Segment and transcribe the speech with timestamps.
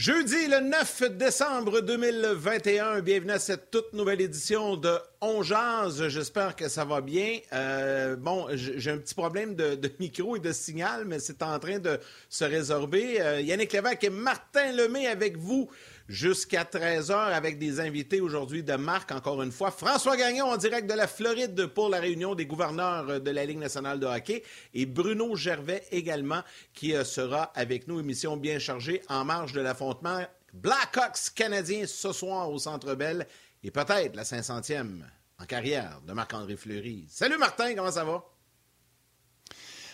[0.00, 5.42] Jeudi le 9 décembre 2021, bienvenue à cette toute nouvelle édition de On.
[5.42, 7.40] J'espère que ça va bien.
[7.52, 11.80] Euh, bon, j'ai un petit problème de, micro et de signal, mais c'est en train
[11.80, 12.00] de
[12.30, 13.20] se résorber.
[13.20, 15.68] Euh, Yannick Lévesque et Martin Lemay avec vous
[16.10, 19.70] jusqu'à 13h avec des invités aujourd'hui de marque, encore une fois.
[19.70, 23.58] François Gagnon en direct de la Floride pour la réunion des gouverneurs de la Ligue
[23.58, 24.42] nationale de hockey
[24.74, 26.42] et Bruno Gervais également
[26.74, 28.00] qui euh, sera avec nous.
[28.00, 30.20] Émission bien chargée en marge de l'affrontement
[30.52, 33.24] Blackhawks canadiens ce soir au Centre Bell
[33.62, 35.02] et peut-être la 500e
[35.38, 37.06] en carrière de Marc-André Fleury.
[37.08, 38.24] Salut Martin, comment ça va?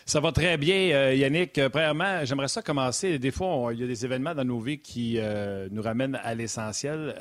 [0.09, 1.59] Ça va très bien, euh, Yannick.
[1.59, 3.19] Euh, premièrement, j'aimerais ça commencer.
[3.19, 6.33] Des fois, il y a des événements dans nos vies qui euh, nous ramènent à
[6.33, 7.13] l'essentiel.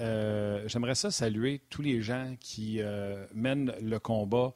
[0.67, 2.79] j'aimerais ça saluer tous les gens qui
[3.33, 4.53] mènent le combat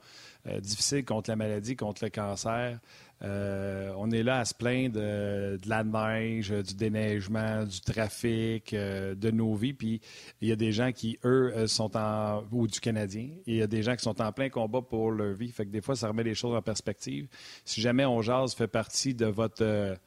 [0.61, 2.77] difficile contre la maladie, contre le cancer.
[3.21, 9.13] Euh, on est là à se plaindre de, la neige, du déneigement, du trafic, euh,
[9.15, 9.73] de nos vies.
[9.73, 10.01] Puis
[10.41, 12.43] il y a des gens qui, eux, euh, sont en.
[12.51, 13.29] ou du Canadien.
[13.45, 15.51] il y a des gens qui sont en plein combat pour leur vie.
[15.51, 17.27] Fait que des fois, ça remet les choses en perspective.
[17.65, 19.97] Si jamais On Jase fait partie de votre.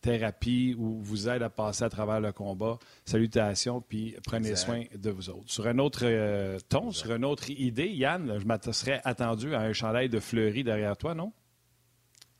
[0.00, 2.76] thérapie ou vous aide à passer à travers le combat.
[3.04, 5.48] Salutations, puis prenez soin de vous autres.
[5.48, 10.08] Sur un autre ton, sur une autre idée, Yann, je serais attendu à un chandail
[10.08, 11.32] de fleurie derrière toi, non?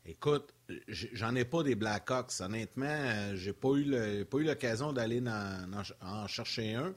[0.05, 0.53] Écoute,
[0.87, 2.33] j'en ai pas des Blackhawks.
[2.41, 5.23] Honnêtement, euh, j'ai pas eu pas eu l'occasion d'aller
[6.01, 6.93] en, chercher un.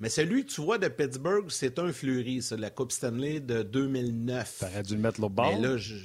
[0.00, 3.62] Mais celui que tu vois de Pittsburgh, c'est un Fleury, c'est la Coupe Stanley de
[3.62, 4.58] 2009.
[4.60, 5.50] T'aurais dû le mettre là bas.
[5.52, 5.96] Mais là, je...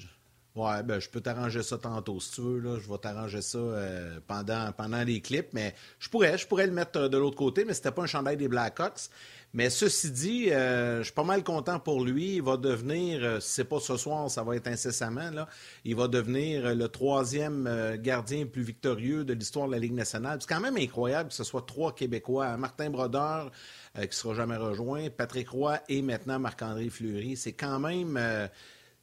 [0.56, 2.60] Ouais, ben, je peux t'arranger ça tantôt si tu veux.
[2.60, 2.78] Là.
[2.80, 5.52] Je vais t'arranger ça euh, pendant, pendant les clips.
[5.52, 8.08] Mais je pourrais, je pourrais le mettre euh, de l'autre côté, mais c'était pas un
[8.08, 9.10] chandail des Blackhawks.
[9.56, 12.36] Mais ceci dit, euh, je suis pas mal content pour lui.
[12.36, 15.48] Il va devenir, euh, si c'est pas ce soir, ça va être incessamment, là,
[15.86, 20.38] il va devenir le troisième gardien plus victorieux de l'histoire de la Ligue nationale.
[20.40, 22.58] C'est quand même incroyable que ce soit trois Québécois.
[22.58, 23.52] Martin Brodeur,
[23.96, 27.38] qui sera jamais rejoint, Patrick Roy et maintenant Marc-André Fleury.
[27.38, 28.18] C'est quand même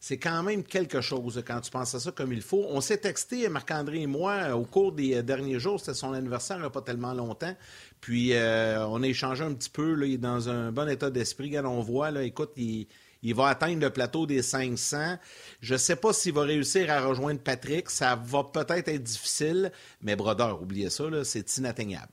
[0.02, 2.64] c'est quand même quelque chose quand tu penses à ça comme il faut.
[2.70, 5.78] On s'est texté, Marc-André et moi, au cours des derniers jours.
[5.78, 7.54] C'était son anniversaire il n'y a pas tellement longtemps.
[8.00, 9.94] Puis euh, on a échangé un petit peu.
[10.06, 11.50] Il est dans un bon état d'esprit.
[11.50, 12.86] Quand on voit, écoute, il,
[13.34, 15.18] va atteindre le plateau des 500.
[15.60, 17.90] Je ne sais pas s'il va réussir à rejoindre Patrick.
[17.90, 22.08] Ça va peut-être être difficile, mais Brodeur, oubliez ça, c'est inatteignable.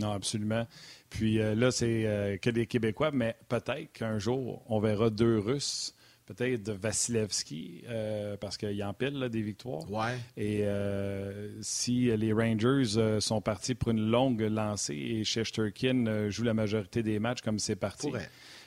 [0.00, 0.66] Non, absolument.
[1.10, 5.38] Puis euh, là, c'est euh, que des Québécois, mais peut-être qu'un jour, on verra deux
[5.38, 5.93] Russes
[6.26, 9.90] peut-être de Vasilevski, euh, parce qu'il empile des victoires.
[9.90, 10.16] Ouais.
[10.36, 16.44] Et euh, si les Rangers euh, sont partis pour une longue lancée et Shesterkin joue
[16.44, 18.10] la majorité des matchs comme c'est parti,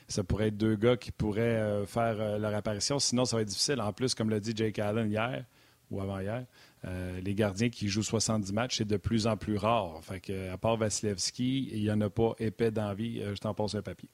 [0.08, 3.00] ça pourrait être deux gars qui pourraient faire leur apparition.
[3.00, 3.82] Sinon, ça va être difficile.
[3.82, 5.44] En plus, comme l'a dit Jake Allen hier
[5.90, 6.46] ou avant-hier,
[6.84, 10.00] les gardiens qui jouent 70 matchs, c'est de plus en plus rare.
[10.04, 13.22] Fait que, à part Vasilevski, il n'y en a pas épais d'envie.
[13.22, 14.10] je t'en passe un papier.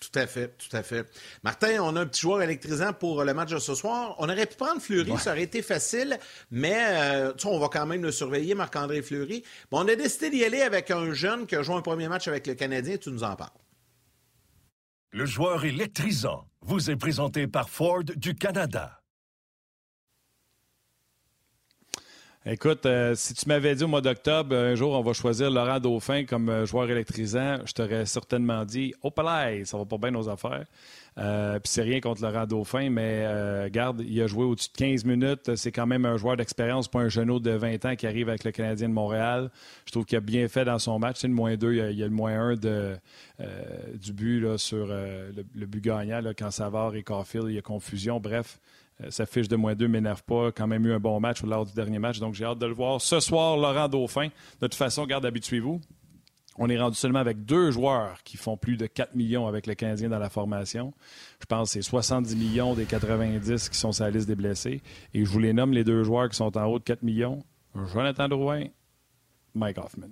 [0.00, 1.06] Tout à fait, tout à fait.
[1.42, 4.16] Martin, on a un petit joueur électrisant pour le match de ce soir.
[4.18, 6.18] On aurait pu prendre Fleury, ça aurait été facile,
[6.50, 9.44] mais euh, on va quand même le surveiller, Marc-André Fleury.
[9.70, 12.28] Bon, on a décidé d'y aller avec un jeune qui a joué un premier match
[12.28, 12.96] avec le Canadien.
[12.98, 13.50] Tu nous en parles.
[15.10, 19.03] Le joueur électrisant vous est présenté par Ford du Canada.
[22.46, 25.80] Écoute, euh, si tu m'avais dit au mois d'octobre, un jour, on va choisir Laurent
[25.80, 30.10] Dauphin comme euh, joueur électrisant, je t'aurais certainement dit, oh, palais, ça va pas bien
[30.10, 30.66] nos affaires.
[31.16, 35.06] Euh, puis c'est rien contre Laurent Dauphin, mais garde, il a joué au-dessus de 15
[35.06, 35.56] minutes.
[35.56, 38.44] C'est quand même un joueur d'expérience, pas un genou de 20 ans qui arrive avec
[38.44, 39.50] le Canadien de Montréal.
[39.86, 41.20] Je trouve qu'il a bien fait dans son match.
[41.20, 42.98] C'est le moins 2, il y a, le moins 1 de,
[43.94, 47.62] du but là, sur le, but gagnant là, quand Savard et Caulfield, il y a
[47.62, 48.20] confusion.
[48.20, 48.58] Bref,
[49.08, 50.52] sa fiche de moins 2 m'énerve pas.
[50.52, 52.74] Quand même eu un bon match lors du dernier match, donc j'ai hâte de le
[52.74, 53.00] voir.
[53.00, 54.28] Ce soir, Laurent Dauphin.
[54.60, 55.80] De toute façon, garde, habituez-vous.
[56.56, 59.74] On est rendu seulement avec deux joueurs qui font plus de 4 millions avec le
[59.74, 60.94] Canadien dans la formation.
[61.40, 64.80] Je pense que c'est 70 millions des 90 qui sont sur la liste des blessés.
[65.12, 67.42] Et je vous les nomme les deux joueurs qui sont en haut de 4 millions.
[67.92, 68.66] Jonathan Drouin,
[69.54, 70.10] Mike Hoffman.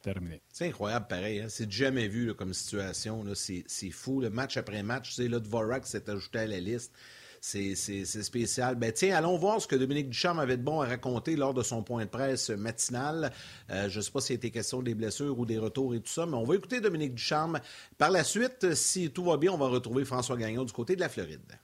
[0.00, 0.40] Terminé.
[0.52, 1.40] C'est incroyable pareil.
[1.40, 1.46] Hein?
[1.48, 3.24] C'est jamais vu comme situation.
[3.34, 4.20] C'est fou.
[4.20, 6.92] Le match après match, tu sais, là, Dvorak s'est ajouté à la liste.
[7.40, 8.74] C'est spécial.
[8.74, 11.62] Ben, tiens, allons voir ce que Dominique Ducharme avait de bon à raconter lors de
[11.62, 13.32] son point de presse matinal.
[13.70, 16.10] Euh, je ne sais pas s'il était question des blessures ou des retours et tout
[16.10, 17.60] ça, mais on va écouter Dominique Ducharme.
[17.96, 21.00] Par la suite, si tout va bien, on va retrouver François Gagnon du côté de
[21.00, 21.58] la Floride.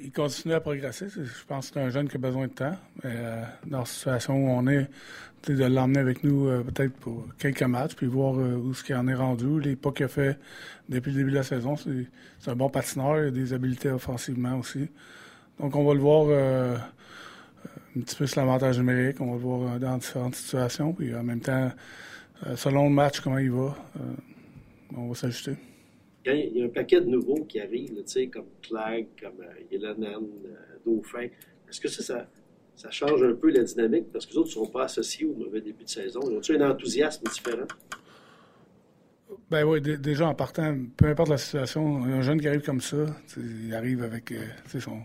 [0.00, 1.08] Il continue à progresser.
[1.08, 2.76] Je pense que c'est un jeune qui a besoin de temps.
[3.04, 4.88] Euh, dans la situation où on est,
[5.50, 8.94] de l'emmener avec nous euh, peut-être pour quelques matchs, puis voir euh, où ce qu'il
[8.94, 9.60] en est rendu.
[9.60, 10.38] Les pas qu'il a fait
[10.88, 14.58] depuis le début de la saison, c'est un bon patineur, il a des habiletés offensivement
[14.58, 14.88] aussi.
[15.58, 16.76] Donc on va le voir euh,
[17.96, 21.22] un petit peu sur l'avantage numérique, on va le voir dans différentes situations, puis en
[21.22, 21.70] même temps,
[22.56, 23.76] selon le match, comment il va,
[24.96, 25.56] on va s'ajuster.
[26.24, 28.02] Il y a un paquet de nouveaux qui arrivent,
[28.32, 30.26] comme Clegg, comme Yelanen,
[30.86, 31.26] Dauphin.
[31.68, 32.26] Est-ce que ça, ça
[32.82, 35.34] ça change un peu la dynamique parce que les autres ne sont pas associés au
[35.34, 36.20] mauvais début de saison.
[36.28, 37.66] Ils ont-tu un enthousiasme différent?
[39.50, 43.06] Ben oui, déjà en partant, peu importe la situation, un jeune qui arrive comme ça,
[43.36, 45.00] il arrive avec euh, son.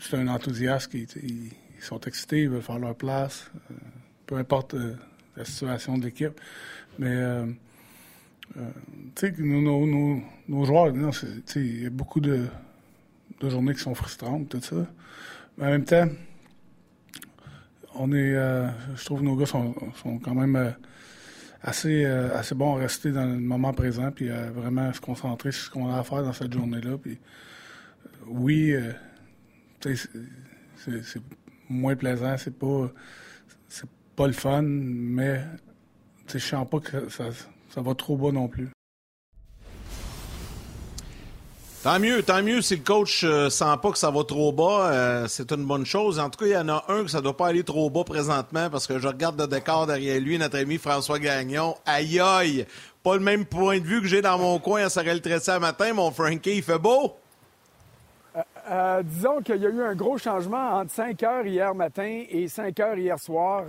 [0.00, 3.74] C'est un enthousiasme, ils, sont excités, ils veulent faire leur place, euh,
[4.26, 4.94] peu importe euh,
[5.36, 6.40] la situation de l'équipe.
[6.98, 7.14] Mais
[8.54, 8.62] tu
[9.16, 10.88] sais, nos, nos, joueurs,
[11.56, 12.46] il y a beaucoup de,
[13.40, 14.86] de journées qui sont frustrantes, tout ça.
[15.58, 16.08] Mais en même temps,
[17.96, 19.74] on est, euh, je trouve que nos gars sont,
[20.22, 20.70] quand même euh,
[21.62, 25.52] assez, euh, assez bons à rester dans le moment présent puis à vraiment se concentrer
[25.52, 26.98] sur ce qu'on a à faire dans cette journée-là.
[26.98, 27.18] Puis,
[28.26, 28.74] oui,
[29.80, 31.22] c'est
[31.68, 32.90] moins plaisant, c'est pas,
[34.16, 35.42] pas le fun, mais
[36.32, 37.24] je sens pas que ça,
[37.70, 38.73] ça va trop bas non plus.
[41.84, 44.90] Tant mieux, tant mieux si le coach euh, sent pas que ça va trop bas,
[44.90, 46.18] euh, c'est une bonne chose.
[46.18, 48.04] En tout cas, il y en a un que ça doit pas aller trop bas
[48.04, 51.74] présentement parce que je regarde le décor derrière lui, notre ami François Gagnon.
[51.84, 52.66] Aïe aïe!
[53.02, 55.92] Pas le même point de vue que j'ai dans mon coin à Sorel Tressé matin,
[55.92, 57.16] mon Frankie, il fait beau?
[58.70, 62.48] Euh, disons qu'il y a eu un gros changement entre 5 heures hier matin et
[62.48, 63.64] 5 heures hier soir.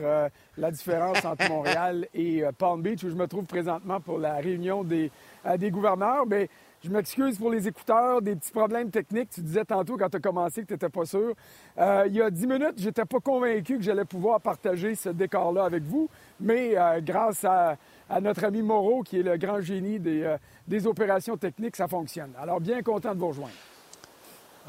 [0.58, 4.86] la différence entre Montréal et Palm Beach, où je me trouve présentement pour la réunion
[4.86, 5.12] des,
[5.58, 6.26] des gouverneurs.
[6.26, 6.50] Mais
[6.86, 9.30] je m'excuse pour les écouteurs, des petits problèmes techniques.
[9.32, 11.34] Tu disais tantôt quand tu as commencé que tu n'étais pas sûr.
[11.80, 15.66] Euh, il y a dix minutes, j'étais pas convaincu que j'allais pouvoir partager ce décor-là
[15.66, 16.08] avec vous,
[16.40, 17.78] mais euh, grâce à,
[18.22, 20.38] notre ami Moreau, qui est le grand génie euh,
[20.68, 22.32] des, opérations techniques, ça fonctionne.
[22.40, 23.54] Alors, bien content de vous rejoindre.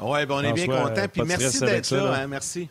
[0.01, 1.07] Oui, ben on est bien content.
[1.11, 2.13] Puis merci d'être là.
[2.15, 2.69] Hein, merci.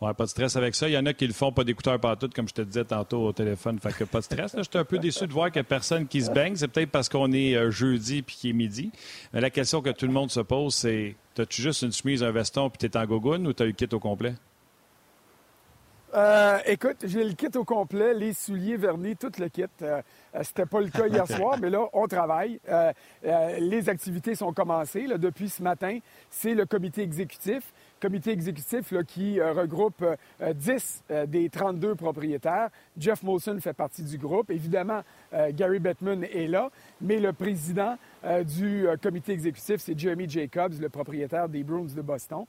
[0.00, 0.88] Ouais, pas de stress avec ça.
[0.88, 3.26] Il y en a qui le font pas d'écouteurs partout, comme je te disais tantôt
[3.26, 3.80] au téléphone.
[3.80, 4.54] Fait que pas de stress.
[4.56, 6.54] Je suis un peu déçu de voir qu'il n'y a personne qui se baigne.
[6.54, 8.92] C'est peut-être parce qu'on est euh, jeudi puis qu'il est midi.
[9.32, 12.30] Mais la question que tout le monde se pose, c'est as-tu juste une chemise, un
[12.30, 14.34] veston puis tu es en gogoune ou tu as eu le kit au complet?
[16.14, 19.64] Euh, écoute, j'ai le kit au complet, les souliers vernis, tout le kit.
[19.82, 20.00] Euh,
[20.42, 22.60] c'était pas le cas hier soir, mais là, on travaille.
[23.58, 25.08] les activités sont commencées.
[25.08, 25.98] Là, depuis ce matin,
[26.30, 30.04] c'est le comité exécutif comité exécutif qui euh, regroupe
[30.40, 32.68] 10 euh, euh, des 32 propriétaires.
[32.96, 34.50] Jeff Molson fait partie du groupe.
[34.50, 35.02] Évidemment,
[35.52, 37.96] Gary Bettman est là, mais le président
[38.44, 42.44] du comité exécutif, c'est Jeremy Jacobs, le propriétaire des Bruins de Boston.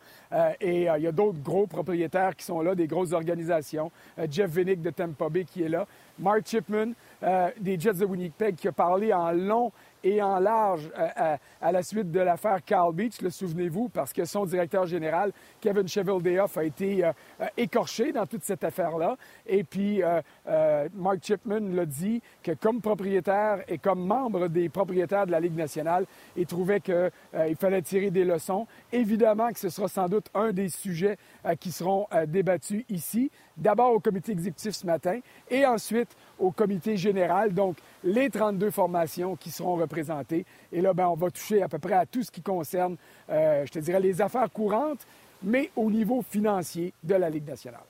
[0.59, 3.91] et il y a d'autres gros propriétaires qui sont là, des grosses organisations.
[4.29, 5.85] Jeff Vinnick de Tampa Bay qui est là.
[6.17, 6.93] Mark Chipman
[7.59, 9.71] des Jets de Winnipeg qui a parlé en long
[10.03, 14.25] et en large euh, à, la suite de l'affaire Carl Beach, le souvenez-vous, parce que
[14.25, 19.17] son directeur général, Kevin Cheveldayoff, a été euh, euh, écorché dans toute cette affaire-là.
[19.45, 20.01] Et puis,
[20.95, 25.55] Mark Chipman l'a dit que comme propriétaire et comme membre des propriétaires de la Ligue
[25.55, 28.67] nationale, il trouvait qu'il fallait tirer des leçons.
[28.91, 31.17] Évidemment que ce sera sans doute un des sujets
[31.59, 37.53] qui seront débattus ici, d'abord au comité exécutif ce matin et ensuite au comité général.
[37.53, 39.88] Donc, les 32 formations qui seront représentées.
[40.71, 42.95] Et là, ben, on va toucher à peu près à tout ce qui concerne,
[43.29, 45.05] euh, je te dirais, les affaires courantes,
[45.43, 47.88] mais au niveau financier de la Ligue nationale.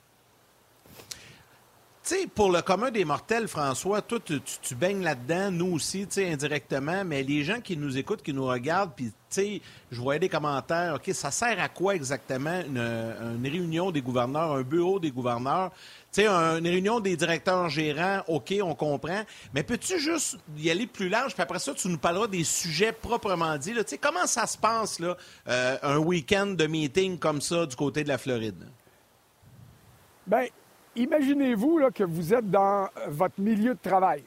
[2.34, 7.44] Pour le commun des mortels, François, toi, tu, baignes là-dedans, nous aussi, indirectement, mais les
[7.44, 9.62] gens qui nous écoutent, qui nous regardent, puis,
[9.92, 14.64] je voyais des commentaires, OK, ça sert à quoi exactement une, réunion des gouverneurs, un
[14.64, 15.72] bureau des gouverneurs?
[16.12, 19.22] Tu une réunion des directeurs gérants, OK, on comprend.
[19.54, 21.36] Mais peux-tu juste y aller plus large?
[21.36, 23.74] Puis après ça, tu nous parleras des sujets proprement dit.
[23.74, 25.16] Tu sais, comment ça se passe, là,
[25.48, 28.68] euh, un week-end de meeting comme ça du côté de la Floride?
[30.26, 30.48] Bien,
[31.00, 34.24] imaginez-vous que vous êtes dans votre milieu de travail.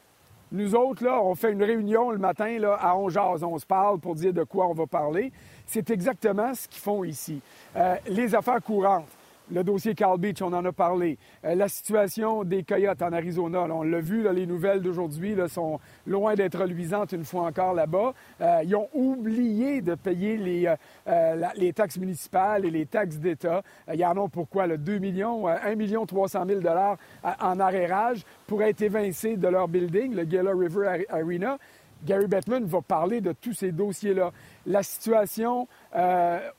[0.51, 3.65] Nous autres, là, on fait une réunion le matin là, à 11 h on se
[3.65, 5.33] parle pour dire de quoi on va parler.
[5.67, 7.41] C'est exactement ce qu'ils font ici.
[7.77, 9.09] Euh, les affaires courantes
[9.53, 11.19] le dossier Carl Beach, on en a parlé.
[11.45, 16.35] Euh, la situation des Coyotes en Arizona, on l'a vu, les nouvelles d'aujourd'hui sont loin
[16.35, 18.15] d'être luisantes une fois encore là-bas.
[18.41, 20.75] Euh, ils ont oublié de payer les,
[21.07, 23.63] euh, les taxes municipales et les taxes d'État.
[23.93, 24.67] il y en a pourquoi?
[24.69, 26.97] 2 millions, 1 million 300 000 dollars
[27.41, 31.59] en arrérage pour être évincés de leur building, le Gila River Arena.
[32.05, 34.33] Gary Bettman va parler de tous ces dossiers-là.
[34.67, 35.69] La situation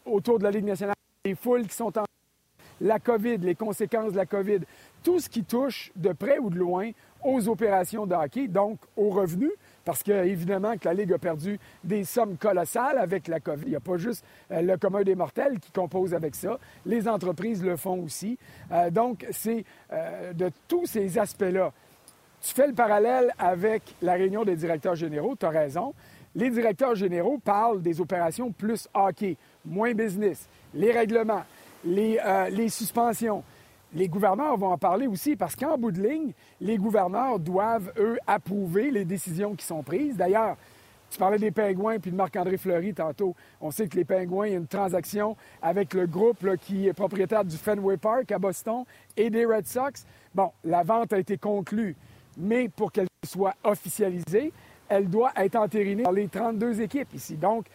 [0.06, 0.96] autour de la Ligue nationale,
[1.26, 2.04] les foules qui sont en
[2.84, 4.60] la COVID, les conséquences de la COVID,
[5.04, 6.92] tout ce qui touche de près ou de loin
[7.24, 9.54] aux opérations de hockey, donc aux revenus,
[9.86, 13.64] parce que évidemment que la Ligue a perdu des sommes colossales avec la COVID.
[13.66, 16.60] Il n'y a pas juste euh, le commun des mortels qui compose avec ça.
[16.86, 18.38] Les entreprises le font aussi.
[18.72, 19.64] Euh, donc, c'est
[19.94, 21.72] euh, de tous ces aspects-là.
[22.42, 25.94] Tu fais le parallèle avec la réunion des directeurs généraux, tu as raison.
[26.36, 31.44] Les directeurs généraux parlent des opérations plus hockey, moins business, les règlements,
[31.86, 33.44] euh, les, suspensions.
[33.94, 38.18] Les gouverneurs vont en parler aussi parce qu'en bout de ligne, les gouverneurs doivent, eux,
[38.26, 40.16] approuver les décisions qui sont prises.
[40.16, 40.58] D'ailleurs,
[41.10, 43.36] tu parlais des Pingouins puis de Marc-André Fleury tantôt.
[43.62, 46.94] On sait que les Pingouins, il y a une transaction avec le groupe qui est
[46.94, 48.84] propriétaire du Fenway Park à Boston
[49.16, 50.06] et des Red Sox.
[50.34, 51.96] Bon, la vente a été conclue,
[52.38, 54.52] mais pour qu'elle soit officialisée,
[54.90, 57.36] elle doit être entérinée par les 32 équipes ici.
[57.36, 57.68] Donc,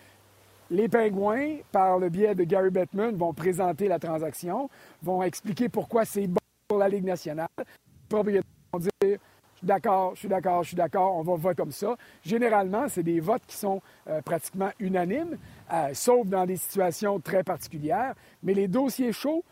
[0.70, 4.68] les Pingouins, par le biais de Gary Bettman, vont présenter la transaction,
[5.02, 7.48] vont expliquer pourquoi c'est bon pour la Ligue nationale.
[7.58, 7.64] Les
[8.08, 11.56] propriétaires vont dire Je suis d'accord, je suis d'accord, je suis d'accord, on va voter
[11.56, 11.96] comme ça.
[12.22, 15.38] Généralement, c'est des votes qui sont euh, pratiquement unanimes,
[15.72, 18.14] euh, sauf dans des situations très particulières.
[18.42, 19.44] Mais les dossiers chauds,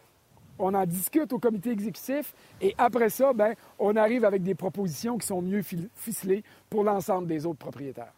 [0.58, 5.18] on en discute au comité exécutif et après ça, ben, on arrive avec des propositions
[5.18, 5.62] qui sont mieux
[5.94, 8.12] ficelées pour l'ensemble des autres propriétaires.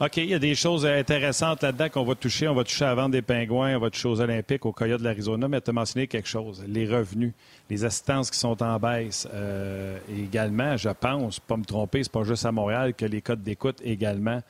[0.00, 2.48] OK, il y a des choses intéressantes là-dedans qu'on va toucher.
[2.48, 5.46] On va toucher à des pingouins, on va toucher aux Olympiques, aux Coyotes de l'Arizona,
[5.46, 7.32] mais tu as mentionné quelque chose, les revenus,
[7.70, 9.28] les assistances qui sont en baisse.
[9.32, 13.44] Euh, également, je pense, pas me tromper, c'est pas juste à Montréal que les codes
[13.44, 14.40] d'écoute également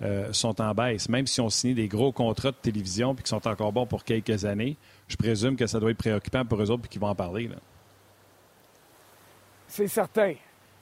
[0.00, 1.10] euh, sont en baisse.
[1.10, 4.04] Même si on signe des gros contrats de télévision puis qui sont encore bons pour
[4.04, 7.08] quelques années, je présume que ça doit être préoccupant pour eux autres puis qu'ils vont
[7.08, 7.50] en parler.
[9.68, 10.32] C'est certain.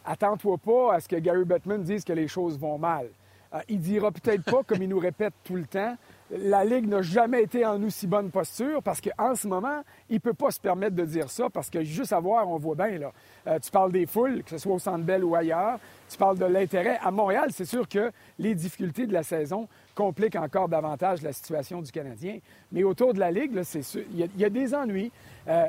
[0.05, 3.09] Attends-toi pas à ce que Gary Bettman dise que les choses vont mal.
[3.53, 5.97] Il euh, il dira peut-être pas, comme il nous répète tout le temps,
[6.31, 10.21] la Ligue n'a jamais été en aussi bonne posture parce qu'en ce moment, il ne
[10.21, 12.99] peut pas se permettre de dire ça parce que juste à voir, on voit bien.
[12.99, 13.13] Là.
[13.47, 15.79] Euh, tu parles des foules, que ce soit au Centre Bell ou ailleurs.
[16.09, 16.99] Tu parles de l'intérêt.
[17.03, 21.83] À Montréal, c'est sûr que les difficultés de la saison compliquent encore davantage la situation
[21.83, 22.39] du Canadien.
[22.71, 25.13] Mais autour de la Ligue, c'est sûr, il y, a des ennuis.
[25.49, 25.67] Euh,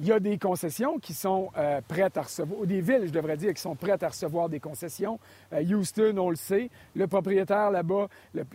[0.00, 3.12] il y a des concessions qui sont euh, prêtes à recevoir, ou des villes, je
[3.12, 5.18] devrais dire, qui sont prêtes à recevoir des concessions.
[5.52, 8.06] Euh, Houston, on le sait, le propriétaire là-bas,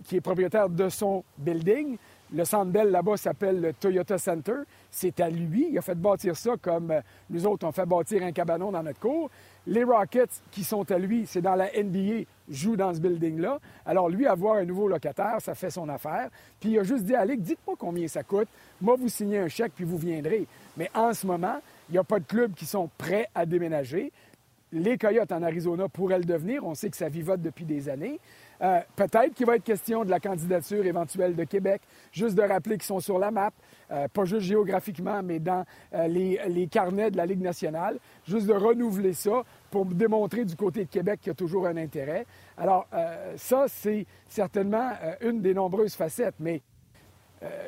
[0.05, 1.97] qui est propriétaire de son building,
[2.33, 4.55] le Centre Bell là-bas s'appelle le Toyota Center.
[4.89, 5.67] C'est à lui.
[5.69, 8.81] Il a fait bâtir ça comme euh, nous autres, on fait bâtir un cabanon dans
[8.81, 9.29] notre cour.
[9.65, 13.59] Les Rockets, qui sont à lui, c'est dans la NBA, jouent dans ce building-là.
[13.85, 16.29] Alors, lui, avoir un nouveau locataire, ça fait son affaire.
[16.59, 18.49] Puis, il a juste dit à dites-moi combien ça coûte.
[18.81, 20.47] Moi, vous signez un chèque, puis vous viendrez.
[20.75, 24.11] Mais en ce moment, il n'y a pas de clubs qui sont prêts à déménager.
[24.73, 26.65] Les Coyotes en Arizona pourraient le devenir.
[26.65, 28.19] On sait que ça vivote depuis des années.
[28.63, 31.81] Euh, peut-être qu'il va être question de la candidature éventuelle de Québec.
[32.11, 33.51] Juste de rappeler qu'ils sont sur la map,
[33.91, 37.99] euh, pas juste géographiquement, mais dans euh, les, carnets de la Ligue nationale.
[38.25, 41.75] Juste de renouveler ça pour démontrer du côté de Québec qu'il y a toujours un
[41.75, 42.25] intérêt.
[42.57, 42.87] Alors,
[43.35, 44.91] ça, c'est certainement
[45.21, 46.61] une des nombreuses facettes, mais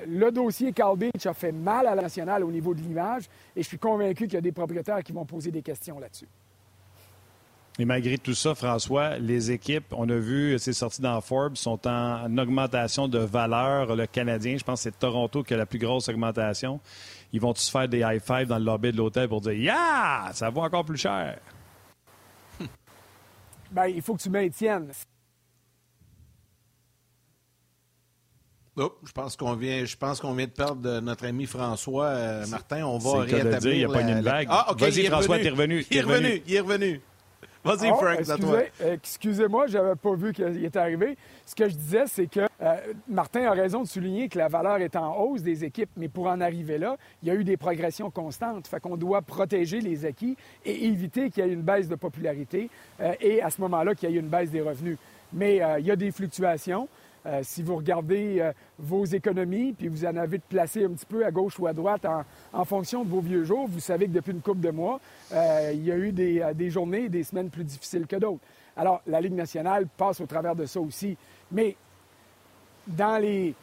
[0.08, 3.64] le dossier Carl Beach a fait mal à la nationale au niveau de l'image et
[3.64, 6.28] je suis convaincu qu'il y a des propriétaires qui vont poser des questions là-dessus.
[7.78, 11.86] Et malgré tout ça, François, les équipes, on a vu, c'est sorti dans Forbes, sont
[11.86, 13.98] en augmentation de valeur.
[13.98, 16.80] Le Canadien, je pense que c'est Toronto qui a la plus grosse augmentation.
[17.34, 20.32] Ils vont tous faire des high five dans le lobby de l'hôtel pour dire Yeah!
[20.34, 21.38] Ça vaut encore plus cher.
[23.72, 24.92] Bien, il faut que tu maintiennes.
[28.78, 32.48] Oh, je pense qu'on vient, je pense qu'on vient de perdre notre ami François euh,
[32.48, 32.86] Martin.
[32.86, 33.74] On va rétablir.
[33.74, 34.48] Il n'y a pas une blague.
[34.50, 34.80] Ah, ok.
[34.80, 35.86] Vas-y, François, t'es revenu.
[35.92, 36.42] Il est revenu.
[36.48, 37.02] Il est revenu.
[37.66, 41.18] Vas-y, oh, Frank, excusez, Excusez-moi, je n'avais pas vu qu'il était arrivé.
[41.48, 42.76] Ce que je disais, c'est que euh,
[43.08, 46.28] Martin a raison de souligner que la valeur est en hausse des équipes, mais pour
[46.28, 48.68] en arriver là, il y a eu des progressions constantes.
[48.68, 52.70] Fait qu'on doit protéger les acquis et éviter qu'il y ait une baisse de popularité
[53.02, 55.00] euh, et à ce moment-là qu'il y ait une baisse des revenus.
[55.34, 56.88] Mais euh, il y a des fluctuations.
[57.26, 61.26] Euh, si vous regardez euh, vos économies, puis vous en avez placé un petit peu
[61.26, 62.06] à gauche ou à droite
[62.54, 65.00] en, fonction de vos vieux jours, vous savez que depuis une couple de mois,
[65.34, 68.44] euh, il y a eu des, journées et des semaines plus difficiles que d'autres.
[68.78, 71.18] Alors, la Ligue nationale passe au travers de ça aussi.
[71.52, 71.76] Mais
[72.86, 73.56] dans les,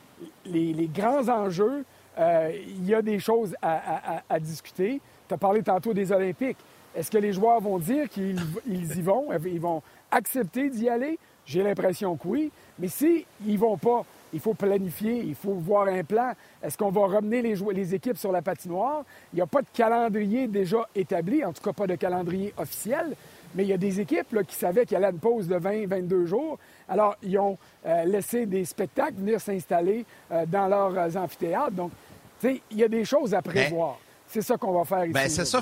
[0.93, 1.85] grands enjeux,
[2.19, 5.01] il y a des choses à, discuter.
[5.29, 6.59] Tu as parlé tantôt des Olympiques.
[6.95, 9.29] Est-ce que les joueurs vont dire qu'ils y vont?
[9.45, 11.19] Ils vont accepter d'y aller?
[11.45, 12.53] J'ai l'impression que oui.
[12.83, 16.33] Mais s'ils ne vont pas, il faut planifier, il faut voir un plan.
[16.61, 19.05] Est-ce qu'on va ramener les, les équipes sur la patinoire?
[19.33, 23.15] Il n'y a pas de calendrier déjà établi, en tout cas pas de calendrier officiel,
[23.55, 25.87] mais il y a des équipes qui savaient qu'il y allait une pause de 20,
[25.87, 26.59] 22 jours.
[26.89, 31.71] Alors, ils ont euh, laissé des spectacles venir s'installer euh, dans leurs euh, amphithéâtres.
[31.71, 31.93] Donc,
[32.41, 34.01] tu sais, il y a des choses à prévoir.
[34.27, 35.13] C'est ça qu'on va faire ici.
[35.13, 35.61] Bien, c'est ça,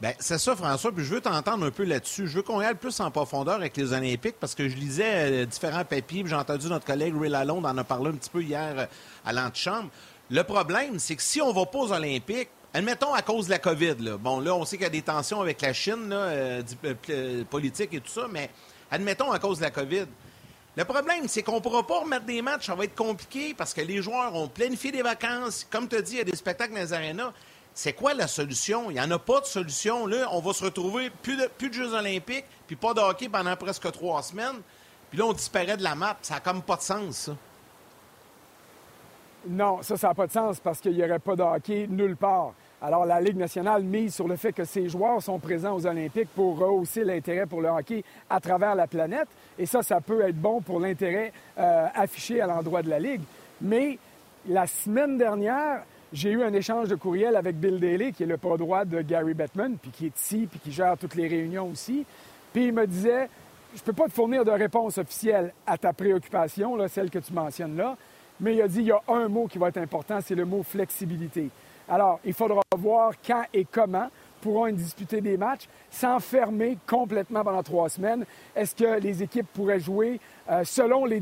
[0.00, 0.92] ben, c'est ça, François.
[0.92, 2.28] Puis je veux t'entendre un peu là-dessus.
[2.28, 5.46] Je veux qu'on aille plus en profondeur avec les Olympiques parce que je lisais euh,
[5.46, 6.22] différents papiers.
[6.24, 8.86] J'ai entendu notre collègue Ray Lalonde en a parlé un petit peu hier euh,
[9.24, 9.88] à l'antichambre.
[10.30, 13.58] Le problème, c'est que si on va pas aux Olympiques, admettons à cause de la
[13.58, 16.62] COVID, bon, là, on sait qu'il y a des tensions avec la Chine, euh,
[17.50, 18.50] politique et tout ça, mais
[18.90, 20.06] admettons à cause de la COVID.
[20.76, 23.74] Le problème, c'est qu'on ne pourra pas remettre des matchs, ça va être compliqué parce
[23.74, 25.66] que les joueurs ont planifié des vacances.
[25.68, 27.32] Comme tu dit, il y a des spectacles dans les arénas.
[27.78, 28.90] C'est quoi la solution?
[28.90, 30.08] Il n'y en a pas de solution.
[30.32, 33.54] On va se retrouver plus de, plus de Jeux olympiques, puis pas de hockey pendant
[33.54, 34.56] presque trois semaines.
[35.08, 36.16] Puis là, on disparaît de la map.
[36.20, 37.36] Ça n'a comme pas de sens, ça.
[39.46, 42.16] Non, ça, ça n'a pas de sens parce qu'il n'y aurait pas de hockey nulle
[42.16, 42.52] part.
[42.82, 46.30] Alors, la Ligue nationale mise sur le fait que ces joueurs sont présents aux Olympiques
[46.34, 49.28] pour rehausser l'intérêt pour le hockey à travers la planète.
[49.56, 53.22] Et ça, ça peut être bon pour l'intérêt euh, affiché à l'endroit de la Ligue.
[53.60, 54.00] Mais
[54.48, 58.38] la semaine dernière, j'ai eu un échange de courriel avec Bill Daly, qui est le
[58.38, 61.68] pas droit de Gary Bettman, puis qui est ici, puis qui gère toutes les réunions
[61.68, 62.06] aussi.
[62.52, 63.28] Puis il me disait,
[63.76, 67.76] je peux pas te fournir de réponse officielle à ta préoccupation, celle que tu mentionnes
[67.76, 67.96] là,
[68.40, 70.44] mais il a dit, il y a un mot qui va être important, c'est le
[70.44, 71.50] mot flexibilité.
[71.88, 74.08] Alors, il faudra voir quand et comment
[74.40, 78.24] pourront disputer des matchs sans fermer complètement pendant trois semaines.
[78.54, 81.20] Est-ce que les équipes pourraient jouer euh, selon les,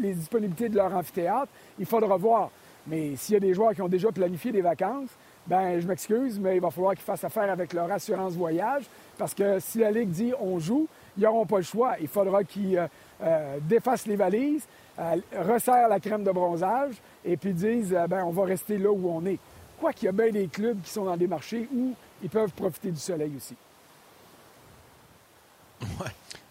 [0.00, 1.52] les disponibilités de leur amphithéâtre?
[1.78, 2.50] Il faudra voir.
[2.86, 5.10] Mais s'il y a des joueurs qui ont déjà planifié des vacances,
[5.46, 8.84] ben je m'excuse, mais il va falloir qu'ils fassent affaire avec leur assurance voyage
[9.16, 11.94] parce que si la Ligue dit on joue, ils n'auront pas le choix.
[12.00, 12.86] Il faudra qu'ils euh,
[13.22, 14.66] euh, défassent les valises,
[14.98, 19.08] euh, resserrent la crème de bronzage et puis disent ben on va rester là où
[19.08, 19.38] on est.
[19.78, 22.52] Quoi qu'il y a bien des clubs qui sont dans des marchés où ils peuvent
[22.52, 23.56] profiter du soleil aussi.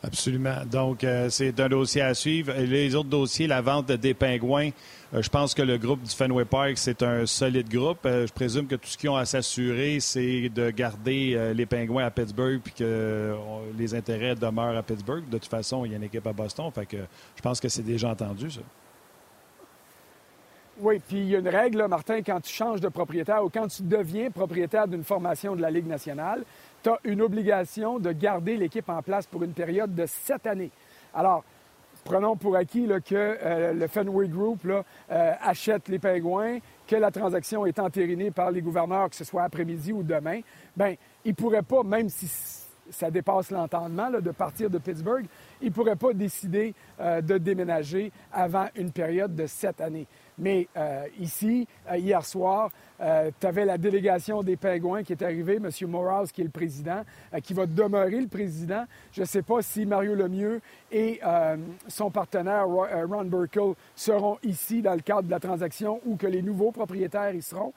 [0.06, 0.66] Absolument.
[0.70, 2.54] Donc, c'est un dossier à suivre.
[2.54, 4.70] Les autres dossiers, la vente des pingouins,
[5.16, 8.06] euh, je pense que le groupe du Fenway Park, c'est un solide groupe.
[8.06, 11.66] Euh, je présume que tout ce qu'ils ont à s'assurer, c'est de garder euh, les
[11.66, 13.36] Pingouins à Pittsburgh puis que
[13.78, 15.28] les intérêts demeurent à Pittsburgh.
[15.30, 16.72] De toute façon, il y a une équipe à Boston.
[16.76, 18.62] Je pense que c'est déjà entendu, ça.
[20.78, 23.68] Oui, puis il y a une règle, Martin, quand tu changes de propriétaire ou quand
[23.68, 26.44] tu deviens propriétaire d'une formation de la Ligue nationale,
[26.86, 30.70] tu une obligation de garder l'équipe en place pour une période de sept années.
[31.14, 31.44] Alors,
[32.04, 37.66] prenons pour acquis que euh, le Fenway Group euh, achète les pingouins, que la transaction
[37.66, 40.42] est entérinée par les gouverneurs, que ce soit après-midi ou demain,
[40.78, 42.28] bien, ils ne pourraient pas, même si
[42.92, 45.26] ça dépasse l'entendement de partir de Pittsburgh,
[45.62, 50.06] ils ne pourraient pas décider euh, de déménager avant une période de sept années.
[50.38, 50.68] Mais
[51.20, 52.72] ici, hier soir,
[53.02, 55.70] euh, tu avais la délégation des Pingouins qui est arrivée, M.
[55.90, 58.86] Morales, qui est le président, euh, qui va demeurer le président.
[59.12, 64.82] Je ne sais pas si Mario Lemieux et euh, son partenaire Ron Burkle seront ici
[64.82, 67.74] dans le cadre de la transaction ou que les nouveaux propriétaires y seront.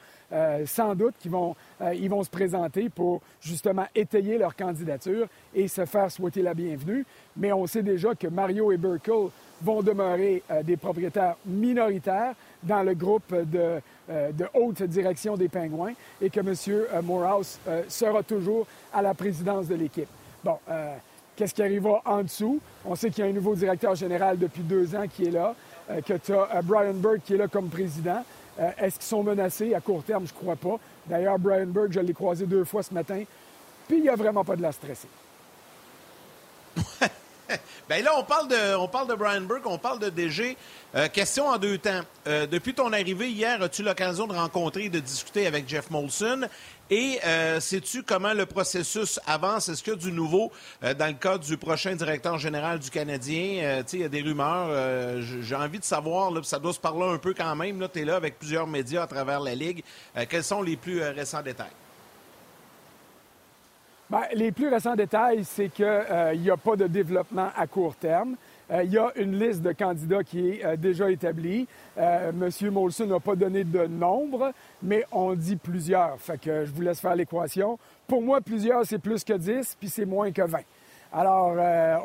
[0.66, 1.56] sans doute qu'ils vont,
[1.94, 7.04] ils vont se présenter pour justement étayer leur candidature et se faire souhaiter la bienvenue.
[7.36, 9.30] Mais on sait déjà que Mario et Burkle
[9.62, 15.92] vont demeurer des propriétaires minoritaires dans le groupe de euh, de haute direction des Pingouins
[16.22, 16.54] et que M.
[16.66, 20.08] Euh, Morehouse euh, sera toujours à la présidence de l'équipe.
[20.42, 20.56] Bon,
[21.36, 22.58] qu'est-ce qui arrivera en dessous?
[22.86, 25.54] On sait qu'il y a un nouveau directeur général depuis deux ans qui est là,
[26.06, 28.24] que tu as Brian Burke qui est là comme président.
[28.78, 30.26] Est-ce qu'ils sont menacés à court terme?
[30.26, 30.78] Je ne crois pas.
[31.06, 33.24] D'ailleurs, Brian Burke, je l'ai croisé deux fois ce matin,
[33.88, 35.08] puis il n'y a vraiment pas de la stresser.
[37.88, 40.56] Bien là, on parle, de, Brian Burke, on parle de DG.
[40.94, 42.00] Euh, question en deux temps.
[42.26, 46.48] Euh, depuis ton arrivée hier, as-tu l'occasion de rencontrer et de discuter avec Jeff Molson?
[46.90, 49.68] Et euh, sais-tu comment le processus avance?
[49.68, 53.82] Est-ce qu'il y a du nouveau dans le cas du prochain directeur général du Canadien?
[53.92, 55.20] il y a des rumeurs.
[55.42, 57.86] J'ai envie de savoir, là, ça doit se parler un peu quand même.
[57.92, 59.84] Tu es là avec plusieurs médias à travers la Ligue.
[60.28, 61.68] quels sont les plus récents détails?
[64.10, 68.36] Bien, les plus récents détails, c'est qu'il n'y a pas de développement à court terme.
[68.70, 71.66] Euh, il y a une liste de candidats qui est euh, déjà établie.
[71.96, 76.18] Euh, Monsieur Molson n'a pas donné de nombre, mais on dit plusieurs.
[76.20, 77.78] Fait que je vous laisse faire l'équation.
[78.06, 80.58] Pour moi, plusieurs, c'est plus que 10, puis c'est moins que 20.
[81.10, 81.56] Alors,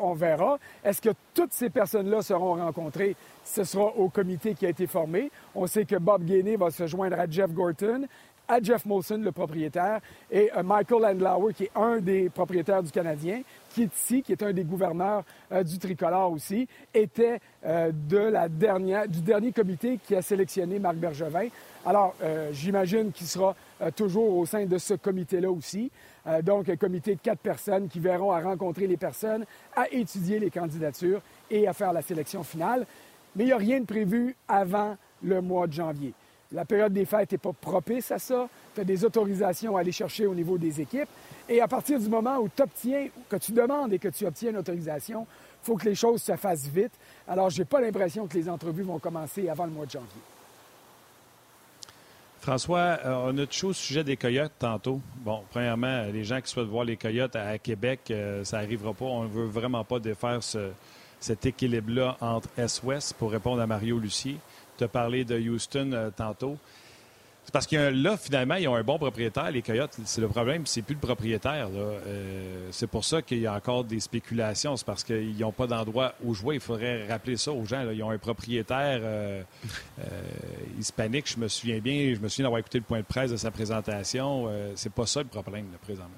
[0.02, 0.58] on verra.
[0.82, 3.16] Est-ce que toutes ces personnes-là seront rencontrées?
[3.44, 5.30] Ce sera au comité qui a été formé.
[5.54, 8.06] On sait que Bob Gainey va se joindre à Jeff Gorton
[8.48, 13.42] à Jeff Molson, le propriétaire, et Michael Landlauer, qui est un des propriétaires du Canadien,
[13.70, 18.18] qui est ici, qui est un des gouverneurs euh, du tricolore aussi, était euh, de
[18.18, 21.48] la dernière, du dernier comité qui a sélectionné Marc Bergevin.
[21.84, 23.54] Alors, euh, j'imagine qu'il sera
[23.96, 25.90] toujours au sein de ce comité-là aussi.
[26.42, 29.44] donc, un comité de quatre personnes qui verront à rencontrer les personnes,
[29.76, 32.86] à étudier les candidatures et à faire la sélection finale.
[33.36, 36.14] Mais il n'y a rien de prévu avant le mois de janvier.
[36.54, 38.48] La période des fêtes n'est pas propice à ça.
[38.76, 41.08] Tu des autorisations à aller chercher au niveau des équipes.
[41.48, 44.50] Et à partir du moment où tu obtiens, que tu demandes et que tu obtiens
[44.50, 46.92] une autorisation, il faut que les choses se fassent vite.
[47.26, 50.20] Alors, je n'ai pas l'impression que les entrevues vont commencer avant le mois de janvier.
[52.40, 55.00] François, euh, on a touché au sujet des coyotes tantôt.
[55.24, 59.06] Bon, premièrement, les gens qui souhaitent voir les coyotes à Québec, euh, ça n'arrivera pas.
[59.06, 60.40] On ne veut vraiment pas défaire
[61.20, 64.36] cet équilibre-là entre Est-Ouest pour répondre à Mario Lucier.
[64.78, 66.56] Tu as de Houston euh, tantôt.
[67.44, 69.98] C'est parce que là, finalement, ils ont un bon propriétaire, les Coyotes.
[70.06, 71.68] C'est le problème, c'est plus le propriétaire.
[71.74, 74.78] Euh, c'est pour ça qu'il y a encore des spéculations.
[74.78, 76.54] C'est parce qu'ils n'ont pas d'endroit où jouer.
[76.54, 77.86] Il faudrait rappeler ça aux gens.
[77.90, 79.42] Ils ont un propriétaire euh,
[80.78, 82.14] hispanique, je me souviens bien.
[82.14, 84.48] Je me souviens d'avoir écouté le point de presse de sa présentation.
[84.74, 86.08] c'est pas ça le problème, présentement.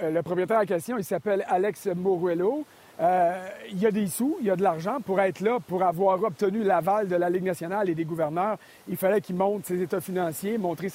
[0.00, 2.64] le propriétaire en question, il s'appelle Alex Moruelo.
[3.00, 5.82] Euh, il y a des sous, il y a de l'argent pour être là, pour
[5.82, 8.56] avoir obtenu l'aval de la Ligue nationale et des gouverneurs.
[8.88, 10.88] Il fallait qu'il montre ses états financiers, montrer